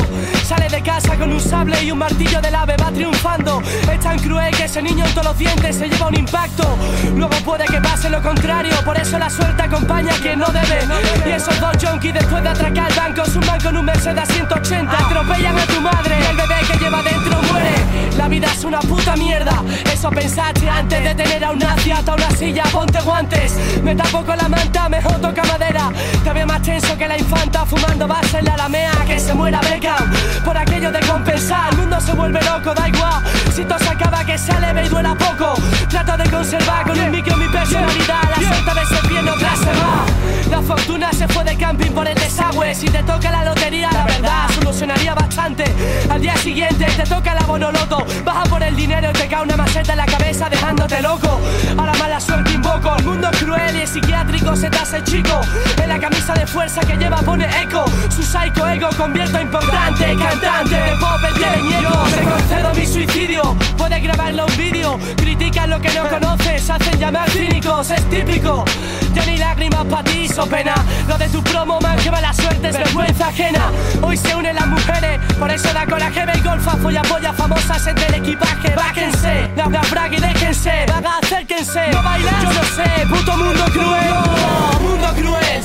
Sale 0.50 0.68
de 0.68 0.82
casa 0.82 1.16
con 1.16 1.32
un 1.32 1.38
sable 1.38 1.80
y 1.84 1.92
un 1.92 1.98
martillo 1.98 2.40
del 2.40 2.52
ave, 2.52 2.74
va 2.76 2.90
triunfando. 2.90 3.62
Es 3.88 4.00
tan 4.00 4.18
cruel 4.18 4.52
que 4.56 4.64
ese 4.64 4.82
niño 4.82 5.06
en 5.06 5.12
todos 5.12 5.28
los 5.28 5.38
dientes 5.38 5.76
se 5.76 5.88
lleva 5.88 6.08
un 6.08 6.18
impacto. 6.18 6.76
Luego 7.14 7.36
puede 7.44 7.66
que 7.66 7.80
pase 7.80 8.10
lo 8.10 8.20
contrario, 8.20 8.74
por 8.84 8.98
eso 8.98 9.16
la 9.16 9.30
suerte 9.30 9.62
acompaña 9.62 10.12
a 10.12 10.16
quien 10.16 10.40
no 10.40 10.46
debe. 10.46 10.80
Y 11.24 11.30
esos 11.30 11.54
dos 11.60 11.76
junkies 11.80 12.14
después 12.14 12.42
de 12.42 12.48
atracar 12.48 12.90
el 12.90 12.96
banco, 12.96 13.24
suman 13.26 13.60
con 13.60 13.76
un 13.76 13.84
Mercedes 13.84 14.28
180. 14.28 14.92
Atropellan 14.92 15.56
a 15.56 15.66
tu 15.66 15.80
madre 15.80 16.16
el 16.28 16.36
bebé 16.36 16.56
que 16.66 16.78
lleva 16.78 17.00
dentro 17.00 17.42
muere. 17.42 17.70
La 18.18 18.26
vida 18.26 18.48
es 18.52 18.64
una 18.64 18.80
puta 18.80 19.14
mierda, 19.14 19.62
eso 19.92 20.10
pensaste 20.10 20.68
antes 20.68 21.04
de 21.04 21.14
tener 21.14 21.44
a 21.44 21.52
un 21.52 21.60
nazi 21.60 21.92
hasta 21.92 22.14
una 22.14 22.30
silla, 22.32 22.64
ponte 22.72 23.00
guantes. 23.02 23.54
Me 23.84 23.94
tapo 23.94 24.24
con 24.24 24.36
la 24.36 24.48
manta, 24.48 24.88
mejor 24.88 25.14
toca 25.20 25.44
madera. 25.44 25.92
Te 26.24 26.32
veo 26.32 26.46
más 26.46 26.60
tenso 26.60 26.98
que 26.98 27.06
la 27.06 27.16
infanta 27.16 27.64
fumando 27.64 28.08
base 28.08 28.40
en 28.40 28.46
la 28.46 28.54
alamea. 28.54 28.90
Que 29.06 29.18
se 29.18 29.32
muera 29.32 29.60
Beckham 29.60 30.10
por 30.44 30.56
aquello 30.56 30.90
de 30.90 31.00
compensar. 31.00 31.72
El 31.72 31.78
mundo 31.78 32.00
se 32.00 32.12
vuelve 32.12 32.40
loco, 32.42 32.74
da 32.74 32.88
igual. 32.88 33.22
Si 33.54 33.64
todo 33.64 33.78
se 33.78 33.88
acaba, 33.88 34.24
que 34.24 34.38
se 34.38 34.58
leve 34.60 34.86
y 34.86 34.88
duela 34.88 35.14
poco. 35.14 35.54
Trato 35.88 36.16
de 36.16 36.30
conservar 36.30 36.86
con 36.86 36.98
un 36.98 37.10
micro 37.10 37.36
mi 37.36 37.48
personalidad. 37.48 38.22
La 38.30 38.36
suerte 38.36 38.80
de 38.80 38.86
ser 38.86 39.08
bien 39.08 39.28
otra 39.28 39.56
se 39.56 39.72
va. 39.72 40.04
La 40.50 40.62
fortuna 40.62 41.12
se 41.12 41.28
fue 41.28 41.44
de 41.44 41.56
camping 41.56 41.90
por 41.92 42.06
el 42.06 42.14
desagüe. 42.14 42.74
Si 42.74 42.86
te 42.86 43.02
toca 43.02 43.30
la 43.30 43.44
lotería, 43.44 43.90
la 43.92 44.04
verdad 44.04 44.48
solucionaría 44.54 45.14
bastante. 45.14 45.64
Al 46.08 46.20
día 46.20 46.36
siguiente 46.36 46.84
te 46.84 47.02
toca 47.04 47.34
la 47.34 47.42
bonoloto. 47.42 48.04
Baja 48.24 48.44
por 48.44 48.62
el 48.62 48.74
dinero 48.76 49.10
y 49.10 49.12
te 49.12 49.28
cae 49.28 49.42
una 49.42 49.56
maceta 49.56 49.92
en 49.92 49.98
la 49.98 50.06
cabeza 50.06 50.48
dejándote 50.48 51.02
loco. 51.02 51.40
A 51.76 51.86
la 51.86 51.94
mala 51.94 52.20
suerte 52.20 52.52
invoco. 52.52 52.96
El 52.96 53.04
mundo 53.04 53.28
es 53.32 53.38
cruel 53.38 53.76
y 53.76 53.82
es 53.82 53.90
psiquiátrico 53.90 54.56
se 54.56 54.70
te 54.70 54.78
hace 54.78 55.02
chico. 55.04 55.40
En 55.82 55.88
la 55.88 55.98
camisa 55.98 56.34
de 56.34 56.46
fuerza 56.46 56.80
que 56.80 56.96
lleva 56.96 57.18
pone 57.18 57.46
eco. 57.62 57.84
Su 58.08 58.22
psycho 58.22 58.66
ego 58.66 58.88
convierto 58.96 59.38
a 59.38 59.42
importante. 59.42 60.16
Cantante 60.30 60.76
de 60.76 60.96
pop 60.96 61.18
el 61.26 61.34
teleñeco. 61.34 62.06
Se 62.08 62.22
concedo 62.22 62.74
mi 62.74 62.86
suicidio. 62.86 63.56
Puedes 63.76 64.00
grabarlo 64.00 64.46
un 64.46 64.56
vídeo. 64.56 64.98
Critican 65.16 65.70
lo 65.70 65.80
que 65.80 65.90
no 65.90 66.08
conoces. 66.08 66.70
Hacen 66.70 67.00
llamar 67.00 67.28
cínicos. 67.30 67.90
Es 67.90 68.08
típico. 68.08 68.64
Ya 69.12 69.26
ni 69.26 69.38
lágrimas 69.38 69.84
para 69.86 70.04
ti 70.04 70.28
so 70.28 70.46
pena. 70.46 70.74
Lo 71.08 71.18
de 71.18 71.28
tu 71.30 71.42
promo 71.42 71.80
man 71.80 71.98
que 71.98 72.10
va 72.10 72.20
la 72.20 72.32
suerte 72.32 72.68
es 72.68 72.78
vergüenza 72.78 73.26
ajena. 73.26 73.72
Hoy 74.02 74.16
se 74.16 74.32
unen 74.36 74.54
las 74.54 74.68
mujeres. 74.68 75.18
Por 75.36 75.50
eso 75.50 75.72
da 75.72 75.84
coraje 75.84 76.24
ve 76.24 76.40
golfa. 76.44 76.76
Folla 76.76 77.02
polla 77.02 77.32
famosas 77.32 77.84
entre 77.88 78.06
el 78.06 78.14
equipaje. 78.14 78.72
Báquense. 78.76 79.50
La 79.56 79.66
bla 79.66 79.80
brag 79.90 80.12
y 80.12 80.20
déjense. 80.20 80.86
Vaga 80.86 81.18
acérquense. 81.20 81.90
No 81.90 82.02
bailas. 82.04 82.42
Yo 82.42 82.52
no 82.52 82.62
sé. 82.62 83.06
Puto 83.08 83.36
mundo 83.36 83.64
cruel. 83.72 84.39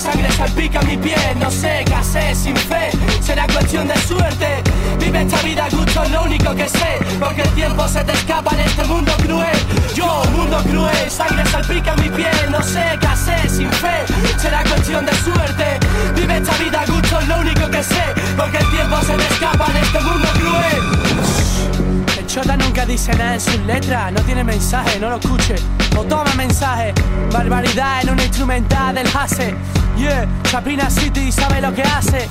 Sangre 0.06 0.32
salpica 0.32 0.82
mi 0.84 0.98
piel. 0.98 1.40
No 1.40 1.50
sé 1.50 1.84
hacer 1.96 2.36
sin 2.36 2.56
fe. 2.56 2.92
Será 3.22 3.48
cuestión 3.48 3.88
de 3.88 3.98
suerte. 4.02 4.62
Vive 5.00 5.22
esta 5.22 5.42
vida 5.42 5.66
a 5.66 5.70
gusto, 5.70 6.04
lo 6.10 6.24
único 6.24 6.54
que 6.54 6.70
sé. 6.70 7.00
Porque 7.20 7.42
el 7.42 7.50
tiempo 7.50 7.88
se 7.88 8.04
te 8.04 8.14
escapa 8.14 8.52
en 8.54 8.60
este 8.60 8.84
mundo 8.86 9.12
cruel. 9.18 9.58
Yo, 9.96 10.24
mundo 10.32 10.58
cruel. 10.70 11.10
Sangre 11.10 11.44
salpica 11.48 11.96
mi 11.96 12.10
piel. 12.10 12.52
No 12.52 12.62
sé 12.62 12.84
hacer 13.08 13.50
sin 13.50 13.72
fe. 13.72 14.06
Será 14.38 14.64
cuestión 14.64 15.06
de 15.06 15.14
suerte. 15.16 15.80
Vive 16.16 16.38
esta 16.38 16.56
vida 16.58 16.82
a 16.82 16.86
gusto, 16.86 17.22
lo 17.22 17.40
único 17.40 17.68
que 17.72 17.84
sé. 17.84 18.04
Porque 18.38 18.58
el 18.58 18.70
tiempo 18.70 19.02
se 19.02 19.14
te 19.14 19.24
escapa 19.34 19.66
en 19.72 19.78
este 19.78 20.00
mundo 20.02 20.28
cruel. 20.34 22.20
El 22.20 22.28
chota 22.28 22.56
nunca 22.58 22.86
dice 22.86 23.12
nada 23.16 23.34
en 23.34 23.42
sus 23.42 23.60
letras, 23.62 24.12
no 24.12 24.22
tiene 24.22 24.44
mensaje, 24.44 25.00
no 25.00 25.10
lo 25.10 25.18
escuche. 25.18 25.56
O 25.98 26.04
toma 26.04 26.32
mensaje, 26.36 26.94
barbaridad 27.32 28.02
en 28.04 28.10
una 28.12 28.24
instrumental 28.24 28.94
del 28.96 29.08
Hase. 29.08 29.56
Yeah, 29.98 30.28
Chapina 30.44 30.90
City 30.90 31.32
sabe 31.32 31.62
lo 31.62 31.74
que 31.74 31.82
hace. 31.82 32.28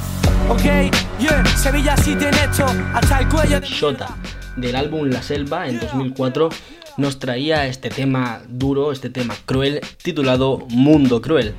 Ok, 0.50 0.92
yeah, 1.18 1.44
Sevilla 1.57 1.96
City 1.96 2.27
en 2.27 2.35
esto, 2.35 2.66
hasta 2.92 3.20
el 3.20 3.29
cuello 3.29 3.61
de. 3.61 3.66
Shota, 3.66 4.09
del 4.57 4.77
álbum 4.77 5.09
La 5.09 5.22
Selva 5.22 5.66
en 5.66 5.81
2004, 5.81 6.50
nos 6.98 7.18
traía 7.18 7.66
este 7.66 7.88
tema 7.88 8.42
duro, 8.48 8.92
este 8.92 9.09
tema 9.09 9.35
cruel, 9.46 9.81
titulado 10.03 10.66
Mundo 10.68 11.22
Cruel. 11.22 11.55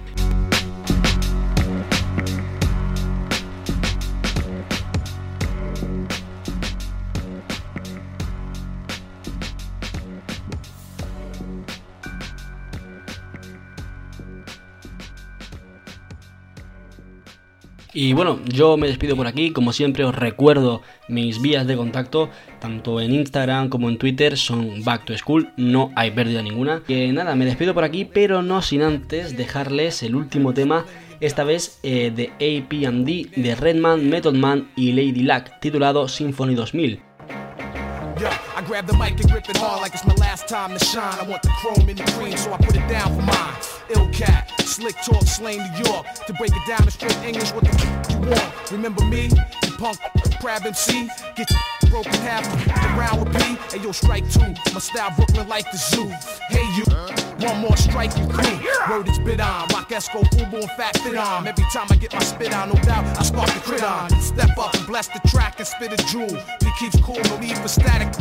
Y 17.97 18.11
bueno, 18.11 18.41
yo 18.43 18.75
me 18.75 18.87
despido 18.87 19.15
por 19.15 19.25
aquí, 19.25 19.51
como 19.51 19.71
siempre 19.71 20.03
os 20.03 20.13
recuerdo 20.13 20.81
mis 21.07 21.41
vías 21.41 21.65
de 21.65 21.77
contacto, 21.77 22.29
tanto 22.59 22.99
en 22.99 23.13
Instagram 23.13 23.69
como 23.69 23.87
en 23.87 23.97
Twitter, 23.97 24.37
son 24.37 24.83
Back 24.83 25.05
to 25.05 25.17
School, 25.17 25.53
no 25.55 25.91
hay 25.95 26.11
pérdida 26.11 26.41
ninguna. 26.41 26.81
Que 26.85 27.13
nada, 27.13 27.35
me 27.35 27.45
despido 27.45 27.73
por 27.73 27.85
aquí, 27.85 28.03
pero 28.03 28.41
no 28.41 28.61
sin 28.61 28.81
antes 28.81 29.37
dejarles 29.37 30.03
el 30.03 30.15
último 30.15 30.53
tema, 30.53 30.83
esta 31.21 31.45
vez 31.45 31.79
eh, 31.83 32.11
de 32.13 32.31
APD, 32.33 33.33
de 33.41 33.55
Redman, 33.55 34.09
Method 34.09 34.33
Man 34.33 34.69
y 34.75 34.91
Lady 34.91 35.21
Luck, 35.21 35.45
titulado 35.61 36.09
Symphony 36.09 36.53
2000. 36.53 36.99
Yo, 38.19 38.27
I 38.27 38.61
grab 38.67 38.87
the 38.87 38.93
mic 38.93 39.19
and 39.21 39.31
grip 39.31 39.49
it 39.49 39.55
hard 39.57 39.81
like 39.81 39.93
it's 39.93 40.05
my 40.05 40.15
last 40.15 40.49
time 40.49 40.77
to 40.77 40.83
shine. 40.83 41.17
I 41.19 41.27
want 41.27 41.41
the 41.43 41.49
chrome 41.61 41.89
in 41.89 41.95
the 41.95 42.03
green, 42.17 42.35
so 42.37 42.51
I 42.53 42.57
put 42.57 42.75
it 42.75 42.87
down 42.89 43.15
for 43.15 43.21
mine. 43.21 43.55
Ill 43.89 44.09
cat, 44.11 44.51
slick 44.75 44.95
talk, 45.03 45.23
slang 45.23 45.57
New 45.57 45.89
York. 45.89 46.05
To 46.27 46.33
break 46.33 46.51
it 46.51 46.67
down 46.67 46.83
in 46.83 46.91
straight 46.91 47.17
English, 47.23 47.51
what 47.53 47.63
the 47.63 47.71
f- 47.71 48.11
you 48.11 48.17
want? 48.29 48.71
Remember 48.71 49.03
me, 49.05 49.27
the 49.29 49.73
punk 49.79 49.97
crab 50.41 50.65
MC? 50.65 51.07
Get 51.35 51.49
your 51.49 51.91
broken 51.91 52.13
half. 52.27 52.43
around 52.97 53.19
with 53.23 53.33
be, 53.33 53.55
hey 53.71 53.83
yo, 53.83 53.91
strike 53.91 54.29
two. 54.29 54.53
My 54.73 54.79
style 54.79 55.13
Brooklyn 55.15 55.47
like 55.47 55.71
the 55.71 55.77
zoo. 55.77 56.07
Hey 56.49 56.67
you, 56.75 56.83
one 57.47 57.59
more 57.59 57.77
strike 57.77 58.15
you 58.17 58.27
crew. 58.27 58.59
Word 58.89 59.07
is 59.07 59.19
bit 59.19 59.39
on. 59.39 59.67
Rock 59.69 59.89
Esco, 59.89 60.23
Fubu, 60.35 60.61
and 60.61 60.71
Fat 60.71 60.97
Fit 60.99 61.15
on. 61.15 61.47
Every 61.47 61.65
time 61.71 61.87
I 61.89 61.95
get 61.95 62.13
my 62.13 62.19
spit 62.19 62.53
on, 62.53 62.69
no 62.69 62.75
doubt, 62.81 63.05
I 63.17 63.23
spark 63.23 63.49
the 63.53 63.61
crit 63.61 63.83
on. 63.83 64.09
Step 64.21 64.57
up 64.57 64.73
and 64.75 64.85
bless 64.87 65.07
the 65.07 65.21
track 65.29 65.59
and 65.59 65.67
spit 65.67 65.93
a 65.93 65.97
jewel. 66.11 66.35
He 66.59 66.71
keeps 66.79 66.99
cool, 67.01 67.21
no 67.29 67.39
need 67.39 67.57
for 67.57 67.69
static. 67.69 68.11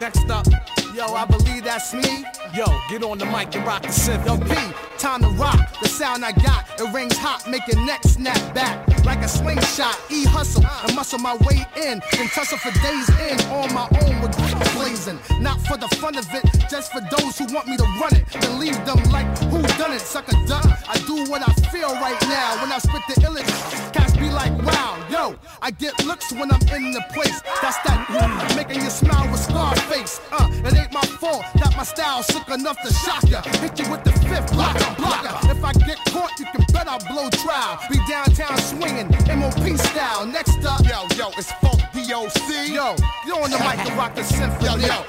Next 0.00 0.28
up, 0.30 0.46
yo, 0.96 1.12
I 1.12 1.26
believe 1.26 1.64
that's 1.64 1.92
me. 1.92 2.24
Yo, 2.54 2.64
get 2.88 3.02
on 3.02 3.18
the 3.18 3.26
mic 3.26 3.54
and 3.54 3.66
rock 3.66 3.82
the 3.82 3.88
synth. 3.88 4.24
Yo, 4.24 4.38
P, 4.38 4.54
time 4.96 5.20
to 5.20 5.28
rock. 5.36 5.60
The 5.82 5.88
sound 5.88 6.24
I 6.24 6.32
got, 6.32 6.80
it 6.80 6.92
rings 6.92 7.16
hot, 7.18 7.46
make 7.48 7.66
your 7.68 7.84
neck 7.84 8.02
snap 8.04 8.54
back 8.54 8.88
like 9.04 9.18
a 9.18 9.28
slingshot. 9.28 10.00
E 10.10 10.24
hustle 10.24 10.64
and 10.64 10.96
muscle 10.96 11.18
my 11.18 11.36
way 11.46 11.66
in, 11.76 12.00
then 12.12 12.28
tussle 12.28 12.58
for 12.58 12.72
days 12.80 13.08
in 13.28 13.38
on 13.52 13.72
my 13.74 13.86
own 14.02 14.20
with 14.22 14.34
blazing. 14.72 15.18
Not 15.40 15.60
for 15.66 15.76
the 15.76 15.88
fun 16.00 16.16
of 16.16 16.26
it, 16.32 16.44
just 16.70 16.90
for 16.92 17.00
those 17.00 17.38
who 17.38 17.46
want 17.52 17.68
me 17.68 17.76
to 17.76 17.86
run 18.00 18.14
it. 18.16 18.26
Then 18.40 18.58
leave 18.58 18.78
them 18.86 19.02
like 19.12 19.26
who 19.50 19.60
done 19.76 19.92
it, 19.92 20.00
sucker 20.00 20.36
duck. 20.46 20.64
I 20.88 20.96
do 21.06 21.30
what 21.30 21.46
I 21.46 21.52
feel 21.70 21.92
right 22.00 22.20
now 22.22 22.62
when 22.62 22.72
I 22.72 22.78
spit 22.78 23.02
the 23.08 23.20
illest. 23.20 24.05
Like, 24.36 24.52
wow, 24.62 25.02
yo, 25.08 25.34
I 25.62 25.70
get 25.70 26.04
looks 26.04 26.30
when 26.30 26.52
I'm 26.52 26.60
in 26.68 26.92
the 26.92 27.02
place. 27.14 27.40
That's 27.62 27.78
that 27.88 28.52
making 28.54 28.82
you 28.84 28.90
smile 28.90 29.30
with 29.30 29.40
scar 29.40 29.74
face. 29.88 30.20
Uh, 30.30 30.46
it 30.62 30.76
ain't 30.76 30.92
my 30.92 31.00
fault 31.00 31.42
that 31.54 31.74
my 31.74 31.84
style's 31.84 32.26
sick 32.26 32.46
enough 32.50 32.76
to 32.82 32.92
shock 32.92 33.24
ya. 33.30 33.40
Hit 33.64 33.78
you 33.80 33.90
with 33.90 34.04
the 34.04 34.12
fifth 34.12 34.52
blocker, 34.52 34.94
blocker. 35.00 35.32
If 35.48 35.64
I 35.64 35.72
get 35.72 35.96
caught, 36.12 36.38
you 36.38 36.44
can 36.52 36.66
bet 36.70 36.86
I'll 36.86 37.00
blow 37.08 37.30
trial. 37.30 37.80
Be 37.90 37.96
downtown 38.06 38.58
swinging, 38.58 39.08
MOP 39.40 39.78
style. 39.78 40.26
Next 40.26 40.62
up, 40.66 40.84
Yo, 40.84 41.08
yo, 41.16 41.30
it's 41.38 41.50
Funk 41.52 41.80
DOC. 41.94 42.68
yo, 42.68 42.94
you 43.24 43.34
on 43.40 43.50
the 43.50 43.58
mic 43.64 43.86
to 43.86 43.92
rock 43.94 44.14
the 44.14 44.22
symphony. 44.22 44.66
Yo, 44.66 44.76
yo. 44.76 45.04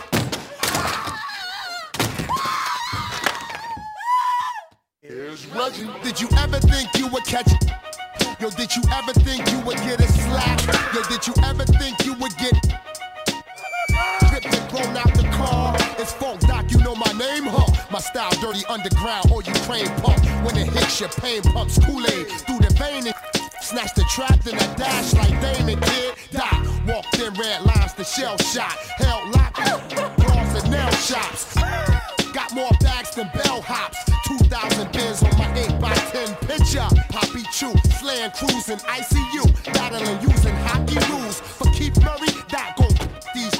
Did 6.01 6.21
you 6.21 6.29
ever 6.37 6.59
think 6.59 6.95
you 6.95 7.07
would 7.09 7.25
catch? 7.25 7.51
Yo, 8.39 8.51
did 8.51 8.75
you 8.75 8.83
ever 8.93 9.13
think 9.13 9.51
you 9.51 9.59
would 9.61 9.77
get 9.77 9.99
a 9.99 10.07
slap? 10.11 10.61
Yo, 10.93 11.01
did 11.09 11.25
you 11.25 11.33
ever 11.43 11.63
think 11.63 12.05
you 12.05 12.13
would 12.13 12.37
get 12.37 12.53
stripped 14.21 14.45
and 14.45 14.69
thrown 14.69 14.95
out 14.95 15.11
the 15.15 15.27
car? 15.33 15.75
It's 15.97 16.13
Funk 16.13 16.41
Doc, 16.41 16.69
you 16.69 16.77
know 16.77 16.93
my 16.93 17.11
name, 17.13 17.45
huh? 17.45 17.65
My 17.89 17.97
style 17.97 18.29
dirty 18.39 18.63
underground 18.69 19.31
or 19.31 19.41
Ukraine 19.41 19.87
pump. 20.01 20.23
When 20.45 20.55
it 20.55 20.67
hits 20.67 20.99
your 20.99 21.09
pain 21.09 21.41
pumps 21.41 21.83
Kool-Aid 21.83 22.27
through 22.45 22.59
the 22.59 22.71
vein 22.77 23.07
and 23.07 23.15
snatch 23.59 23.95
the 23.95 24.03
trap, 24.03 24.39
then 24.43 24.53
I 24.53 24.75
dash 24.75 25.15
like 25.15 25.33
Damon 25.41 25.79
kid. 25.81 26.13
Doc 26.29 26.61
walked 26.85 27.17
in 27.17 27.33
red 27.33 27.63
lines, 27.63 27.95
the 27.95 28.03
shell 28.03 28.37
shot, 28.37 28.77
in 38.41 38.79
ICU. 38.79 39.73
Battling 39.73 40.21
using 40.21 40.55
hockey 40.67 40.99
rules. 41.11 41.39
For 41.39 41.65
Keith 41.71 41.97
Murray, 42.03 42.33
that 42.49 42.75
gon' 42.77 42.93
these 43.33 43.53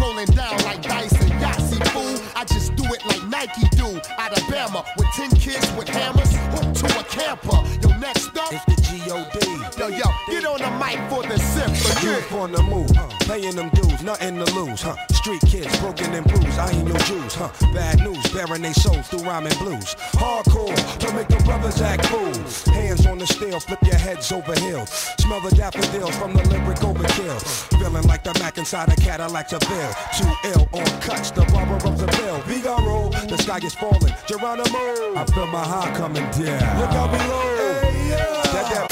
rolling 0.00 0.26
down 0.26 0.56
like 0.64 0.82
dice 0.82 1.12
and 1.12 1.32
Yahtzee 1.32 1.86
fool. 1.88 2.16
I 2.34 2.44
just 2.44 2.74
do 2.76 2.84
it 2.84 3.04
like 3.06 3.24
Nike 3.28 3.68
do. 3.76 4.00
Alabama 4.18 4.84
with 4.96 5.08
10 5.16 5.30
kids 5.32 5.70
with 5.72 5.88
hammers 5.88 6.32
hooked 6.54 6.76
to 6.76 6.86
a 6.98 7.04
camper. 7.04 7.60
Yo, 7.82 7.96
next 7.98 8.36
up. 8.38 8.52
It's 8.52 8.64
the 8.64 8.76
G.O.D. 8.82 9.78
Yo, 9.78 9.88
yo, 9.88 10.08
get 10.28 10.44
on 10.46 10.58
the 10.60 10.70
mic 10.82 10.98
for 11.10 11.22
the 11.22 11.38
symphony. 11.38 12.12
Youth 12.12 12.32
on 12.32 12.52
the 12.52 12.62
move, 12.62 12.90
huh? 12.96 13.08
paying 13.26 13.56
them 13.56 13.68
dudes, 13.70 14.02
nothing 14.02 14.38
to 14.38 14.45
news, 18.58 18.62
bearing 18.62 18.62
they 18.62 18.80
souls 18.80 19.08
through 19.08 19.28
rhyming 19.28 19.56
blues. 19.58 19.94
Hardcore 20.12 20.98
to 20.98 21.14
make 21.14 21.28
the 21.28 21.42
brothers 21.44 21.80
act 21.80 22.06
fools. 22.06 22.64
Hands 22.64 23.06
on 23.06 23.18
the 23.18 23.26
steel, 23.26 23.60
flip 23.60 23.82
your 23.82 23.96
heads 23.96 24.32
over 24.32 24.54
heels. 24.60 24.90
Smell 25.18 25.40
the 25.40 25.54
daffodils 25.54 26.16
from 26.16 26.34
the 26.34 26.42
lyric 26.48 26.78
overkill. 26.78 27.40
Feeling 27.78 28.06
like 28.06 28.24
the 28.24 28.34
Mac 28.38 28.58
inside 28.58 28.92
a 28.92 28.96
Cadillac 28.96 29.48
Seville. 29.48 29.94
Too 30.16 30.48
ill 30.50 30.68
on 30.72 31.00
cuts, 31.00 31.30
the 31.30 31.44
barber 31.52 31.76
of 31.86 31.98
the 31.98 32.06
bill. 32.06 32.40
Vigaro, 32.42 33.10
the 33.28 33.36
sky 33.38 33.58
is 33.62 33.74
falling. 33.74 34.14
Geronimo, 34.26 35.16
I 35.16 35.24
feel 35.32 35.46
my 35.46 35.64
heart 35.64 35.94
coming 35.94 36.24
down. 36.30 36.80
Look 36.80 36.90
out 36.90 37.10
below. 37.10 37.56
That 38.52 38.70
that 38.70 38.76
and 38.78 38.85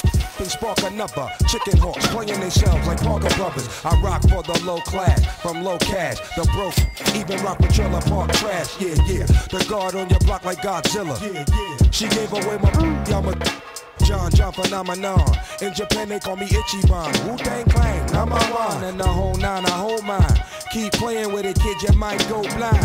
spark 0.55 0.79
another. 0.83 1.29
Chicken 1.49 1.79
hawks 1.79 2.07
playing 2.09 2.40
themselves 2.40 2.87
like 2.87 3.03
Parker 3.03 3.35
Brothers. 3.37 3.69
I 3.85 4.01
rock 4.01 4.23
for 4.23 4.43
the 4.43 4.61
low 4.64 4.79
class, 4.81 5.25
from 5.43 5.62
low 5.62 5.79
cash, 5.79 6.19
the 6.37 6.45
broke, 6.55 6.79
even 7.17 7.45
rock 7.45 7.59
with 7.59 7.75
trailer 7.75 8.01
park 8.03 8.33
trash. 8.33 8.81
Yeah, 8.81 8.95
yeah. 9.07 9.27
The 9.27 9.64
guard 9.69 9.95
on 9.95 10.09
your 10.09 10.21
block 10.21 10.45
like 10.45 10.59
Godzilla. 10.59 11.21
Yeah, 11.21 11.45
yeah. 11.49 11.90
She 11.90 12.09
gave 12.09 12.33
away 12.33 12.59
my 12.62 13.05
Yama. 13.09 13.35
John 14.05 14.31
John 14.33 14.53
phenomenon. 14.53 15.25
In 15.62 15.73
Japan 15.73 16.09
they 16.09 16.21
call 16.21 16.37
me 16.37 16.47
Ichiban. 16.47 17.31
Wu 17.31 17.37
Tang 17.38 17.64
Clan, 17.71 18.12
number 18.12 18.37
one, 18.37 18.85
and 18.85 19.01
the 19.01 19.07
whole 19.07 19.35
nine, 19.37 19.64
I 19.64 19.71
hold 19.71 20.05
mine. 20.05 20.45
Keep 20.73 20.93
playing 20.95 21.33
with 21.33 21.47
it, 21.47 21.59
kid, 21.59 21.83
you 21.83 21.99
might 21.99 22.19
go 22.29 22.43
blind. 22.43 22.85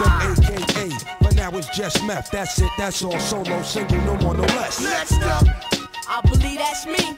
Them 0.00 0.36
AKA, 0.50 0.90
but 1.20 1.36
now 1.36 1.50
it's 1.52 1.68
just 1.76 2.02
meth. 2.04 2.30
That's 2.30 2.60
it, 2.60 2.70
that's 2.76 3.02
all. 3.04 3.18
Solo, 3.20 3.62
single, 3.62 3.98
no 3.98 4.16
more, 4.16 4.34
no 4.34 4.42
less. 4.42 4.82
Next 4.82 5.22
up. 5.22 5.71
I 6.14 6.20
believe 6.20 6.58
that's 6.58 6.84
me. 6.84 7.16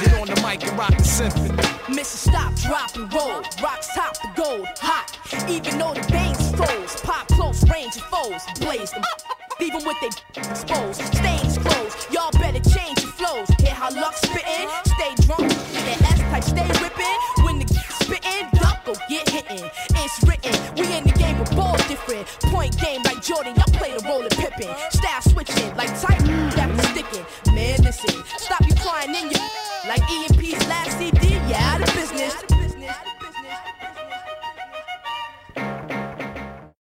Get 0.00 0.14
on 0.18 0.26
the 0.26 0.40
mic 0.40 0.64
and 0.64 0.78
rock 0.78 0.96
the 0.96 1.04
symphony. 1.04 1.50
Mr. 1.92 2.16
Stop, 2.16 2.54
drop 2.54 2.96
and 2.96 3.12
roll. 3.12 3.42
Rocks 3.62 3.92
top 3.94 4.16
the 4.22 4.30
gold, 4.34 4.66
hot. 4.80 5.12
Even 5.46 5.76
though 5.76 5.92
the 5.92 6.00
veins 6.08 6.40
froze. 6.56 6.98
Pop 7.02 7.28
close 7.28 7.68
range 7.68 7.96
of 7.96 8.04
foes. 8.08 8.40
Blaze 8.60 8.92
them. 8.92 9.02
Leave 9.60 9.74
them 9.74 9.84
with 9.84 10.00
they 10.00 10.40
exposed. 10.40 11.04
Stains 11.12 11.58
closed. 11.58 12.10
Y'all 12.10 12.32
better 12.40 12.64
change 12.64 13.04
your 13.04 13.12
flows. 13.12 13.48
Hear 13.60 13.76
how 13.76 13.92
luck 13.92 14.16
spittin'? 14.16 14.72
Stay 14.88 15.12
drunk. 15.28 15.52
That 15.84 16.00
S 16.16 16.20
type 16.32 16.44
stay 16.44 16.68
whippin'. 16.80 17.44
When 17.44 17.58
the 17.60 17.68
spittin', 18.00 18.48
duck 18.56 18.86
go 18.86 18.94
get 19.06 19.28
hittin'. 19.28 19.68
It's 20.00 20.16
written. 20.24 20.56
We 20.80 20.88
in 20.96 21.04
the 21.04 21.12
game 21.12 21.38
with 21.38 21.54
ball 21.54 21.76
different. 21.92 22.24
Point 22.48 22.72
game 22.80 23.02
like 23.04 23.20
Jordan. 23.20 23.54
Y'all 23.54 23.68
play 23.76 23.92
the 23.92 24.02
role 24.08 24.24
of 24.24 24.32
like 29.96 30.10
EMP's 30.10 30.33